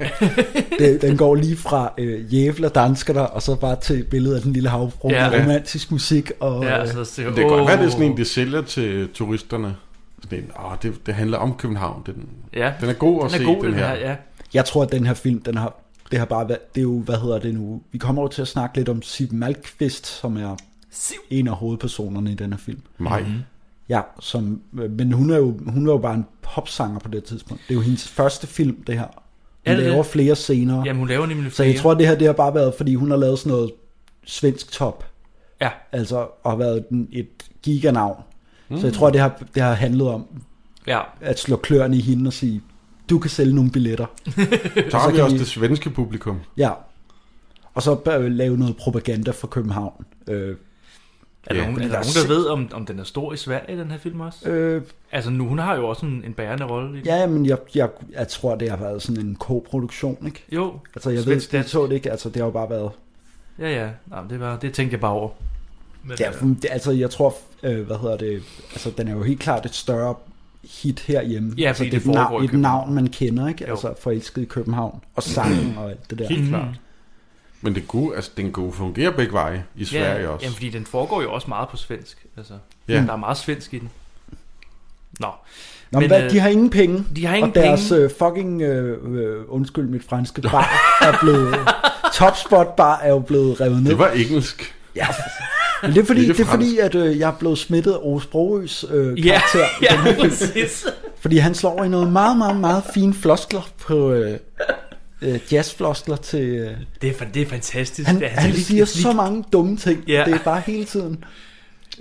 [0.80, 4.42] det, den går lige fra øh, Jævler dansker der, og så bare til billedet af
[4.42, 5.30] den lille havfru Ja.
[5.30, 6.32] med romantisk musik.
[6.40, 8.62] Og, Ja, øh, så det, Det kan godt være, det er sådan en, de sælger
[8.62, 9.76] til turisterne.
[10.24, 12.04] Sådan en, åh, det, det handler om København.
[12.06, 13.88] Den, Ja, den er god at den er se, god, den her.
[13.88, 14.16] her, ja.
[14.54, 15.76] Jeg tror, at den her film, den har,
[16.12, 17.82] det har bare været, det er jo, hvad hedder det nu?
[17.92, 20.56] Vi kommer over til at snakke lidt om Siv Malmqvist, som er
[20.92, 21.18] Siv.
[21.30, 22.80] en af hovedpersonerne i den her film.
[22.98, 23.22] Mig.
[23.22, 23.32] Mhm.
[23.90, 27.24] Ja, som, øh, men hun er, jo, hun var jo bare en popsanger på det
[27.24, 27.64] tidspunkt.
[27.68, 29.06] Det er jo hendes første film, det her.
[29.68, 30.06] Hun det laver det?
[30.06, 30.84] flere scener.
[30.86, 31.82] Jamen, hun laver nemlig Så jeg flere.
[31.82, 33.72] tror, det her det har bare været, fordi hun har lavet sådan noget
[34.26, 35.06] svensk top.
[35.62, 35.70] Ja.
[35.92, 37.28] Altså, og har været den- et
[37.64, 38.24] giganavn.
[38.70, 38.78] Mm.
[38.78, 38.98] Så jeg Mm.
[38.98, 40.26] tror, det har, det har handlet om
[40.88, 41.00] Ja.
[41.22, 42.62] at slå kløerne i hende og sige,
[43.10, 44.06] du kan sælge nogle billetter.
[44.92, 46.40] Så har vi også det svenske publikum.
[46.58, 46.72] Ja.
[47.74, 50.06] Og så lave noget propaganda for København.
[50.28, 50.56] Øh,
[51.48, 53.80] Er der, nogen, er der nogen, der ved, om, om den er stor i Sverige,
[53.80, 54.50] den her film også?
[54.50, 54.82] Øh,
[55.12, 57.02] altså, nu, hun har jo også en, en bærende rolle.
[57.06, 60.44] Ja, men jeg, jeg, jeg tror, det har været sådan en co-produktion, ikke?
[60.52, 62.12] Jo, Altså, jeg ved, det så det ikke.
[62.12, 62.92] Altså, det har jo bare været...
[63.60, 63.90] Ja, ja.
[64.08, 65.30] Nej, det, var, det tænkte jeg bare over.
[66.04, 68.42] Men, Ja, øh, for det, altså, jeg tror, øh, hvad hedder det...
[68.72, 70.16] Altså, den er jo helt klart et større
[70.64, 71.54] hit herhjemme.
[71.58, 73.66] Ja, altså, fordi det er det et, navn, et navn, man kender, ikke?
[73.68, 73.72] Jo.
[73.72, 75.02] Altså, forelsket i København.
[75.16, 76.28] Og sangen og alt det der.
[76.28, 76.68] Helt klart.
[77.64, 80.46] Men det kunne, altså, den kunne fungere begge veje i Sverige ja, også.
[80.46, 82.26] Jamen, fordi den foregår jo også meget på svensk.
[82.38, 82.54] Altså,
[82.88, 82.94] Ja.
[82.94, 83.02] ja.
[83.02, 83.90] Der er meget svensk i den.
[85.20, 85.28] Nå.
[85.92, 87.06] Nå, men, hvad, øh, de har ingen penge.
[87.16, 88.04] De har ingen og deres penge.
[88.04, 91.56] øh, fucking, øh, øh, undskyld mit franske, bar er blevet...
[92.16, 93.90] Topspot bar er jo blevet revet ned.
[93.90, 94.76] Det var engelsk.
[94.96, 95.08] Ja,
[95.82, 97.98] men det er fordi, Ikke det er fordi at øh, jeg er blevet smittet af
[98.02, 100.30] Ove Sprogøs øh, Ja, karakter ja, film.
[100.30, 100.86] præcis.
[101.20, 104.38] Fordi han slår i noget meget, meget, meget fine floskler på øh,
[105.24, 106.40] øh, jazzfloskler til...
[106.50, 106.72] Øh,
[107.02, 108.08] Det er, det er fantastisk.
[108.08, 110.04] han, det er, han lige- siger lige- så mange dumme ting.
[110.08, 110.24] Ja.
[110.26, 111.24] Det er bare hele tiden...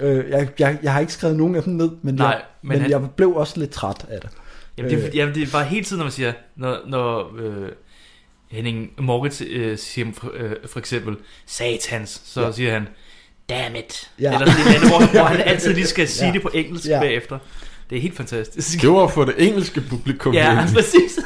[0.00, 2.68] Øh, jeg, jeg, jeg har ikke skrevet nogen af dem ned, men, Nej, jeg, men
[2.68, 4.30] men han- jeg blev også lidt træt af det.
[4.78, 7.68] Jamen, det, er, jamen, det er bare hele tiden, når man siger, når, når øh,
[8.50, 11.16] Henning Moritz øh, siger for, øh, for eksempel
[11.46, 12.52] satans, så Ja.
[12.52, 12.88] siger han
[13.48, 14.10] dammit.
[14.20, 14.24] Ja.
[14.30, 14.34] Ja.
[14.40, 16.32] Eller sådan et andet, hvor, hvor han altid lige skal sige Ja.
[16.32, 16.94] det på engelsk Ja.
[16.94, 17.00] ja.
[17.00, 17.38] bagefter.
[17.90, 18.80] Det er helt fantastisk.
[18.82, 20.34] Det var for det engelske publikum.
[20.34, 20.74] Ja, egentlig.
[20.82, 21.18] præcis.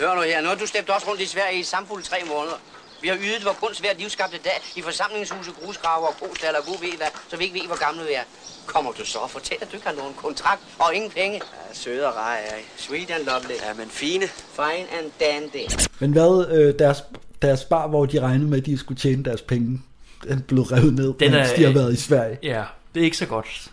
[0.00, 2.56] Hør nu her, nu har du slæbt os rundt i Sverige i samfuld tre måneder.
[3.02, 6.76] Vi har ydet vor kunst hver livskabte dag i forsamlingshuse, grusgrave og grusdaller og gud
[6.80, 8.22] ved hvad, så vi ikke ved, hvor gamle vi er.
[8.66, 11.34] Kommer du så og fortæller, at du ikke har nogen kontrakt og ingen penge?
[11.34, 12.60] Ja, søde og rej er I.
[12.76, 13.54] Sweet and lovely.
[13.66, 14.26] Ja, men fine.
[14.56, 15.70] Fine and dandy.
[15.98, 17.04] Men hvad, øh, deres,
[17.42, 19.82] deres bar, hvor de regnede med, at de skulle tjene deres penge,
[20.28, 22.38] den blev revet ned, Den mens er- de har været i Sverige.
[22.42, 22.64] Ja,
[22.94, 23.70] det er ikke så godt.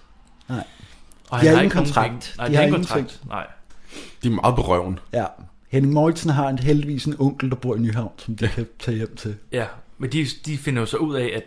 [0.49, 0.63] Nej.
[1.29, 2.33] Og De han har ingen kontrakt.
[2.37, 3.19] Nej, De de har har ingen kontrakt.
[3.27, 3.47] Nej.
[4.23, 4.99] De er meget berøven.
[5.13, 5.25] Ja.
[5.73, 8.97] Henning Moritzen har en, heldigvis en onkel, der bor i Nyhavn, som de kan tage
[8.97, 9.35] hjem til.
[9.51, 9.65] Ja,
[9.97, 11.43] men de, de finder jo så ud af, at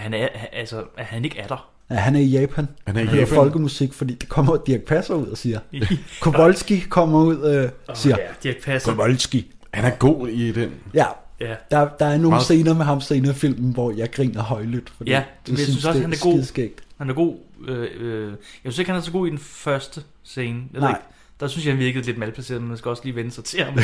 [0.00, 1.70] han, er, altså, at han ikke er der.
[1.90, 2.68] Ja, han er i Japan.
[2.86, 3.26] Han er i Japan.
[3.26, 5.58] folkemusik, fordi det kommer Dirk Passer ud og siger.
[6.20, 8.16] Kowalski kommer ud og øh, siger.
[8.20, 8.94] ja, Dirk Passer.
[8.94, 9.52] Kowalski.
[9.74, 10.70] Han er god i den.
[10.94, 11.06] Ja.
[11.40, 11.54] Ja.
[11.70, 14.90] Der, der er nogle Meget- scener med ham senere i filmen, hvor jeg griner højlydt.
[14.96, 16.32] Fordi Ja, men jeg synes også, han er god.
[16.32, 16.80] skideskægt.
[16.98, 17.36] Han er god.
[17.68, 18.36] Øh, øh, jeg
[18.72, 20.58] synes ikke, han er så god i den første scene.
[20.72, 20.90] Jeg ved Nej.
[20.90, 21.00] Ikke,
[21.40, 23.64] der synes jeg, han virkede lidt malplaceret, men man skal også lige vende sig til
[23.64, 23.74] ham.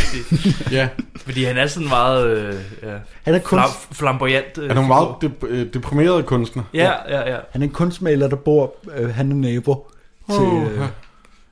[0.73, 0.89] Ja.
[1.17, 4.59] Fordi han er sådan meget øh, ja, Han er kunst- flam- flamboyant.
[4.59, 6.63] Øh, Han er en meget dep- øh, deprimeret kunstner.
[6.75, 7.39] Ja, ja, ja.
[7.51, 9.91] Han er en kunstmaler, der bor, øh, han er nabo
[10.31, 10.39] til...
[10.41, 10.87] Oh, Øh,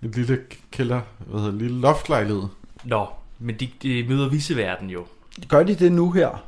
[0.02, 0.38] en lille
[0.72, 2.42] kælder, hvad hedder lille loftlejlighed.
[2.84, 3.06] Nå,
[3.38, 5.04] men de, de møder viseverden jo.
[5.48, 6.44] gør de det nu her?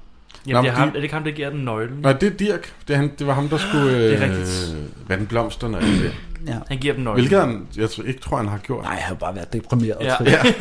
[0.46, 1.98] Jamen, Nå, det er, ham, de- er det ikke ham, der giver den nøglen?
[2.00, 2.72] Nej, det er Dirk.
[2.88, 4.76] Det, er han, det var ham, der skulle det er øh, rigtigt.
[5.08, 6.14] vande blomsterne og det.
[6.46, 6.58] Ja.
[6.68, 7.20] Han giver dem nøglen.
[7.28, 8.84] Hvilket han, jeg tror, ikke tror, han har gjort.
[8.84, 9.96] Nej, han har bare været deprimeret.
[10.00, 10.14] Ja.
[10.24, 10.54] jeg.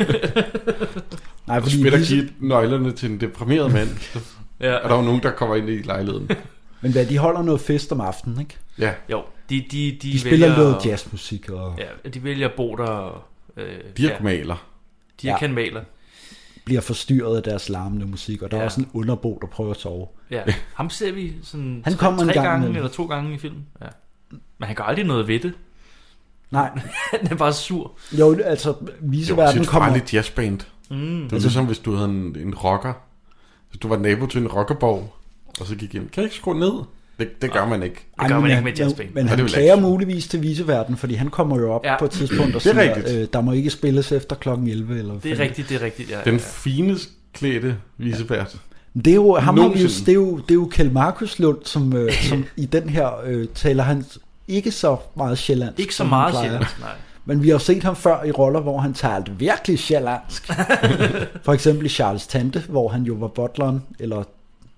[1.46, 3.88] Nej, Og fordi spiller vise- give nøglerne til en deprimeret mand.
[4.60, 4.66] Ja.
[4.66, 6.30] er der jo nogen, der kommer ind i lejligheden.
[6.80, 8.56] Men hvad, de holder noget fest om aftenen, ikke?
[8.78, 8.92] Ja.
[9.10, 12.76] Jo, de, de, de, De spiller vælger, noget jazzmusik og Ja, de vælger at bo
[12.76, 13.24] der.
[13.56, 13.66] Øh,
[13.96, 14.16] Dirk ja.
[14.20, 14.66] maler.
[15.22, 15.36] Dirk Ja.
[15.36, 15.80] han maler.
[16.64, 18.66] bliver forstyrret af deres larmende musik, og der er Ja.
[18.66, 20.06] også en underbo, der prøver at sove.
[20.30, 20.42] Ja,
[20.74, 23.38] ham ser vi sådan Han tre, kommer en tre gang gange eller to gange i
[23.38, 23.66] filmen.
[23.80, 23.86] Ja.
[24.30, 25.52] Men han gør aldrig noget ved det.
[26.50, 26.70] Nej.
[27.20, 27.92] han er bare sur.
[28.12, 29.98] Jo, altså, Det var viseverden et kommer...
[30.12, 30.60] jazzband.
[30.90, 30.96] Mm.
[30.96, 32.92] Det var Altså- ligesom, hvis du havde en, en rocker.
[33.70, 35.14] Hvis du var nabo til en rockerborg,
[35.60, 36.02] og så gik ind.
[36.02, 36.72] Kan jeg ikke skrue ned?
[37.18, 37.94] Det, det gør man ikke.
[38.20, 39.08] Det gør man men ikke han- med jazzband.
[39.14, 39.86] Men Og han det klager ikke.
[39.86, 41.98] muligvis til viseverden, fordi han kommer jo op Ja.
[41.98, 43.16] på et tidspunkt og Det er siger, rigtigt.
[43.18, 44.98] øh, der må ikke spilles efter klokken 11.
[44.98, 46.10] Eller Det er rigtigt, det er rigtigt.
[46.10, 46.40] Ja, Den ja.
[46.44, 48.56] finest klædte visevært.
[48.94, 50.06] Det er jo, ham har vi jo, Nogensinde.
[50.06, 53.10] det er jo, det er jo Kjeld Markus Lund, som, øh, som i den her
[53.26, 54.04] øh, taler han
[54.50, 55.80] ikke så meget sjællandsk.
[55.80, 56.90] Ikke så meget sjællandsk, nej.
[57.24, 60.46] Men vi har jo set ham før i roller, hvor han talte virkelig sjællandsk.
[61.44, 64.22] For eksempel i Charles Tante, hvor han jo var butleren, eller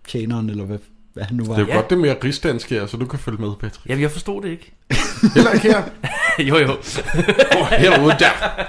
[0.08, 0.78] tjeneren, eller hvad,
[1.12, 1.54] hvad han nu var.
[1.54, 3.86] Det er jo godt, det er mere rigsdansk her, så du kan følge med, Patrick.
[3.86, 4.72] Jamen, jeg forstod det ikke.
[5.34, 5.82] Heller ikke her.
[6.48, 6.66] jo, jo.
[6.66, 8.64] Hvor herude der.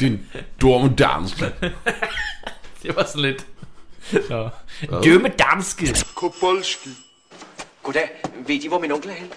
[0.00, 0.20] Din
[0.60, 1.38] dumme dansk.
[2.82, 3.46] det var sådan lidt...
[4.30, 4.48] Nå.
[5.04, 5.96] Dømme danske.
[6.14, 6.90] Kobolski.
[7.82, 8.10] Goddag.
[8.46, 9.30] Ved I, hvor min onkel er henne?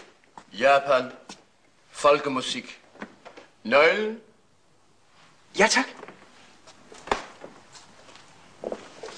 [0.59, 1.11] Japan.
[1.91, 2.79] Folkemusik.
[3.63, 4.17] Nøglen.
[5.59, 5.85] Ja, tak.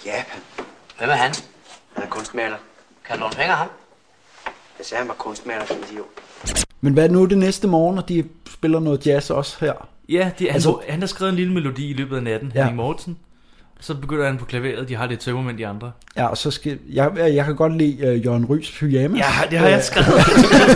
[0.06, 0.42] Japan.
[0.98, 1.34] Hvem er han?
[1.94, 2.58] Han er kunstmaler.
[3.06, 3.68] Kan du låne penge af ham?
[4.78, 6.06] Jeg sagde, han var kunstmaler, som idiot.
[6.82, 9.74] Men hvad er nu det næste morgen, og de spiller noget jazz også her?
[10.10, 12.52] Ja, det, han, Altså- altså, han har skrevet en lille melodi i løbet af natten,
[12.56, 12.60] ja.
[12.60, 13.20] Henning Mortensen.
[13.82, 15.92] Så begynder han på klaveret, de har lidt tømmermænd de andre.
[16.18, 19.20] Ja, og så skal, jeg, jeg kan godt lide uh, Jørgen Rys pyjamas.
[19.20, 20.20] Ja, det har jeg Øh, skrevet.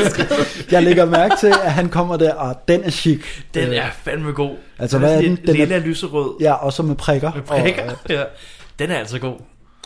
[0.71, 3.21] jeg lægger mærke til, at han kommer der, og den er chic.
[3.53, 4.51] Den Øh, er fandme god.
[4.79, 5.35] Altså, den hvad er den?
[5.35, 6.35] Den er- Lilla lyserød.
[6.41, 7.31] Ja, og så med prikker.
[7.35, 7.83] Med prikker.
[7.91, 8.23] Og, ja.
[8.79, 9.35] Den er altså god.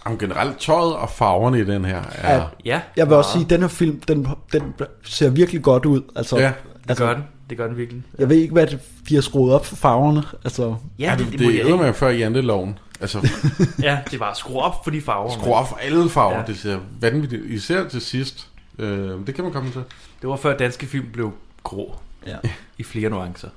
[0.05, 2.36] Om generelt tøjet og farverne i den her er...
[2.36, 2.43] Ja.
[2.65, 2.80] Ja.
[2.97, 4.61] Jeg vil også sige, at den her film, den, den
[5.03, 6.01] ser virkelig godt ud.
[6.15, 6.51] Altså, Ja,
[6.88, 7.24] Det gør den.
[7.49, 8.03] Det gør den virkelig.
[8.20, 10.24] Jeg ved ikke, hvad det, de har skruet op for farverne.
[10.43, 12.80] Altså, Ja, det, det, det, det er med før janteloven.
[13.02, 13.30] Altså,
[13.84, 15.32] Ja, det var skru op for de farver.
[15.34, 16.38] skru op for alle farver.
[16.38, 16.43] Ja.
[16.48, 17.45] Det ser vanvittigt.
[17.45, 18.48] Især til sidst.
[18.80, 19.82] Øh, det kan man komme til.
[20.22, 21.32] Det var før danske film blev
[21.64, 21.95] grå.
[22.28, 22.36] Ja.
[22.78, 23.50] I flere nuancer.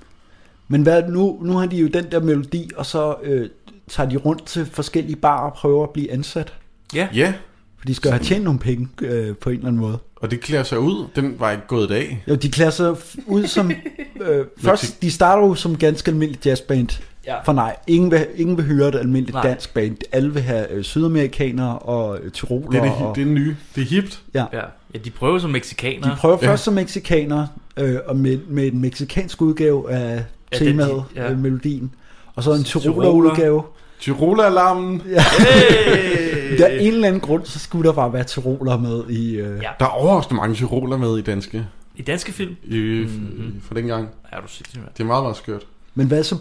[0.68, 3.49] Men hvad, nu, nu har de jo den der melodi, og så øh,
[3.88, 6.53] tager de rundt til forskellige barer og prøver at blive ansat.
[6.95, 7.09] Ja.
[7.14, 7.32] Ja,
[7.78, 9.99] For de skal have tjent nogle penge øh, på en eller anden måde.
[10.16, 11.07] og det klæder sig ud.
[11.16, 12.24] Den var ikke gået af.
[12.28, 12.95] Jo, de klæder sig
[13.26, 13.70] ud som...
[14.20, 16.88] Øh, først, de starter jo som ganske almindeligt jazzband.
[17.27, 17.41] Ja.
[17.45, 19.47] For nej, ingen vil, ingen vil høre et almindeligt Nej.
[19.47, 19.97] dansk band.
[20.12, 22.71] Alle vil have øh, sydamerikanere og øh, tyroler.
[22.71, 23.57] Det er det, og, det er nye.
[23.75, 24.23] Det er hipt.
[24.35, 24.45] ja.
[24.53, 24.61] Ja.
[24.95, 26.11] ja, de prøver som mexikanere.
[26.11, 26.49] De prøver Ja.
[26.49, 31.23] først som mexikanere, øh, og med, med en meksikansk udgave af Ja, temaet, ja.
[31.25, 31.31] ja.
[31.31, 31.95] øh, melodien.
[32.35, 32.93] Og så en Tyroler.
[32.93, 33.62] tyroler udgave.
[34.01, 35.03] Tyroler-alarmen.
[35.11, 35.23] Ja.
[35.39, 36.31] Hey!
[36.59, 39.35] Der er en eller anden grund, så skulle der bare være tyroler med i...
[39.37, 39.68] Øh, Ja.
[39.79, 41.66] Der er overraskende mange tyroler med i danske.
[41.97, 42.57] I danske film.
[42.64, 43.61] I, mm-hmm.
[43.62, 44.09] For dengang.
[44.33, 44.83] Ja, du sindssygt.
[44.97, 45.62] Det er meget, meget skørt.
[45.95, 46.36] Men hvad så...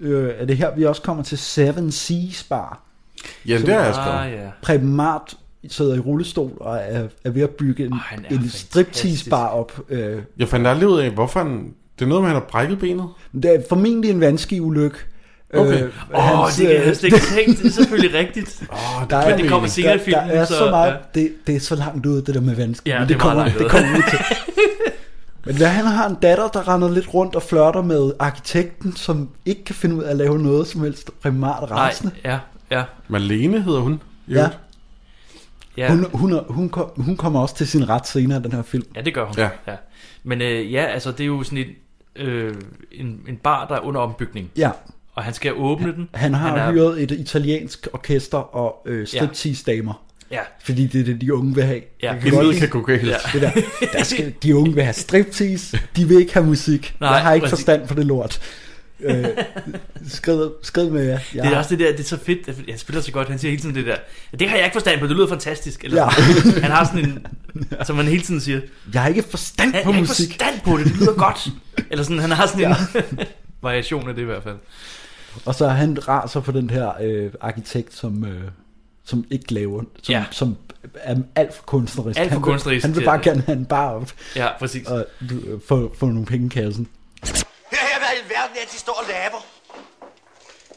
[0.00, 2.80] Øh, er det her, vi også kommer til Seven Seas Bar?
[3.46, 4.18] Ja, det har jeg skrevet.
[4.18, 4.48] Ah, ja.
[4.62, 5.34] Preben Mart
[5.68, 7.92] sidder i rullestol og er, er ved at bygge en,
[8.30, 9.80] er en striptease bar op.
[9.88, 11.74] Øh, Jeg fandt aldrig ud af, hvorfor han...
[11.98, 13.06] Det er noget med, at han har brækket benet.
[13.32, 14.96] det er formentlig en vanskelig ulykke.
[15.54, 15.82] Okay.
[15.82, 17.62] Øh, Åh, hans, det kan jeg øh, ikke tænke.
[17.62, 18.62] Det er selvfølgelig rigtigt.
[18.72, 20.28] Åh, det Der er- Men det kommer senere i filmen.
[20.28, 21.20] der er så, meget, ja.
[21.20, 22.90] det, det er så langt ud, det der med vanskelig.
[22.92, 24.18] Ja, men det det, er kommer, det kommer vi til.
[25.46, 29.28] Men hvad, han har en datter, der render lidt rundt og flørter med arkitekten, som
[29.44, 32.12] ikke kan finde ud af at lave noget som helst primært Nej, rasende.
[32.24, 32.38] ja,
[32.70, 32.82] ja.
[33.08, 34.02] Malene hedder hun.
[34.28, 34.48] Ja.
[35.76, 35.90] Ja.
[35.90, 38.62] Hun, hun, er- hun, kom, hun kommer også til sin ret senere i den her
[38.62, 38.84] film.
[38.96, 39.34] Ja, det gør hun.
[39.38, 39.48] Ja.
[39.66, 39.74] ja.
[40.24, 41.68] Men øh, ja, altså det er jo sådan et,
[42.16, 42.54] øh,
[42.92, 44.50] en, en bar, der er under ombygning.
[44.56, 44.70] Ja,
[45.14, 46.08] Og han skal åbne den.
[46.14, 50.02] han har han er, hyret et italiensk orkester og øh, striptease-damer.
[50.30, 51.80] Ja, Fordi det er det, de unge vil have.
[52.02, 52.12] Ja.
[52.12, 53.06] Jeg kan kan gå galt.
[53.06, 53.16] Ja.
[53.32, 53.50] det der.
[53.92, 56.96] der skal, de unge vil have striptease, de vil ikke have musik.
[57.00, 57.58] Nej, jeg har ikke præcis.
[57.58, 58.40] forstand på det lort.
[59.00, 59.24] Øh,
[60.08, 61.10] skrid, skrid med jer.
[61.10, 63.28] Jeg det er har- også det der, det er så fedt, han spiller så godt,
[63.28, 63.96] han siger hele tiden det der,
[64.38, 65.84] det har jeg ikke forstand på, det lyder fantastisk.
[65.84, 66.10] Eller Ja.
[66.42, 66.62] sådan.
[66.62, 67.26] Han har sådan en,
[67.84, 68.60] som han hele tiden siger,
[68.94, 70.28] Jeg har ikke forstand på jeg har ikke musik.
[70.30, 71.48] forstand på det, det lyder godt.
[71.90, 72.76] Eller sådan, han har sådan en
[73.62, 74.56] variation af det i hvert fald.
[75.44, 78.40] Og så er han raser på den her øh, arkitekt, som, øh,
[79.06, 80.24] som ikke laver, som, Ja.
[80.30, 80.56] som
[80.94, 82.20] er alt for kunstnerisk.
[82.20, 84.86] Alt for han vil, kunstnerisk Han vil bare gerne have en bar op Ja, præcis.
[84.88, 86.88] og øh, få, få nogle penge i kassen.
[87.24, 87.32] Her,
[87.70, 89.44] her, hvad i alverden er de står og laver?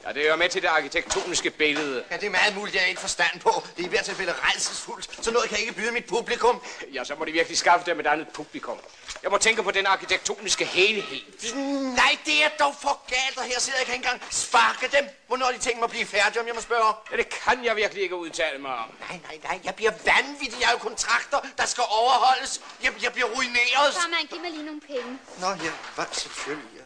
[0.10, 2.04] Ja, det hører med til det arkitektoniske billede.
[2.12, 3.64] Ja, det er meget muligt, jeg har ikke forstand på.
[3.78, 6.62] Det er i hvert tilfælde rejsesfuldt, så noget kan jeg ikke byde mit publikum.
[6.94, 8.78] Ja, så må de virkelig skaffe dem et andet publikum.
[9.24, 11.22] Jeg må tænke på den arkitektoniske helhed.
[11.96, 15.06] Nej, det er dog for galt, og her sidder jeg ikke engang sparke dem.
[15.28, 16.94] Hvornår de tænker mig at blive færdige, om jeg må spørge?
[17.12, 18.90] Ja, det kan jeg virkelig ikke udtale mig om.
[19.10, 20.60] Nej, nej, nej, jeg bliver vanvittig.
[20.60, 22.62] Jeg har jo kontrakter, der skal overholdes.
[22.84, 23.94] Jeg, jeg bliver ruineret.
[23.94, 25.20] Farmand, giv mig lige nogle penge.
[25.40, 26.79] Nå ja, hvad selvfølgelig.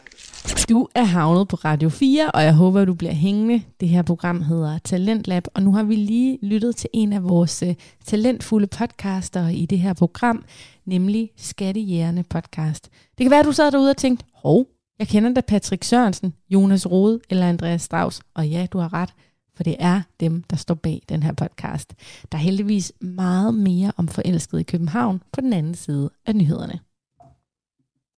[0.68, 3.62] Du er havnet på Radio 4, og jeg håber, du bliver hængende.
[3.80, 7.62] Det her program hedder Talentlab, og nu har vi lige lyttet til en af vores
[7.62, 10.44] øh, talentfulde podcaster i det her program,
[10.86, 12.90] nemlig Skattejægerne podcast.
[13.18, 14.66] Det kan være, at du sad derude og tænkte, hov,
[14.98, 19.10] jeg kender da Patrick Sørensen, Jonas Rode eller Andreas Strauss, og ja, du har ret,
[19.56, 21.94] for det er dem, der står bag den her podcast.
[22.32, 26.80] Der er heldigvis meget mere om forelsket i København på den anden side af nyhederne.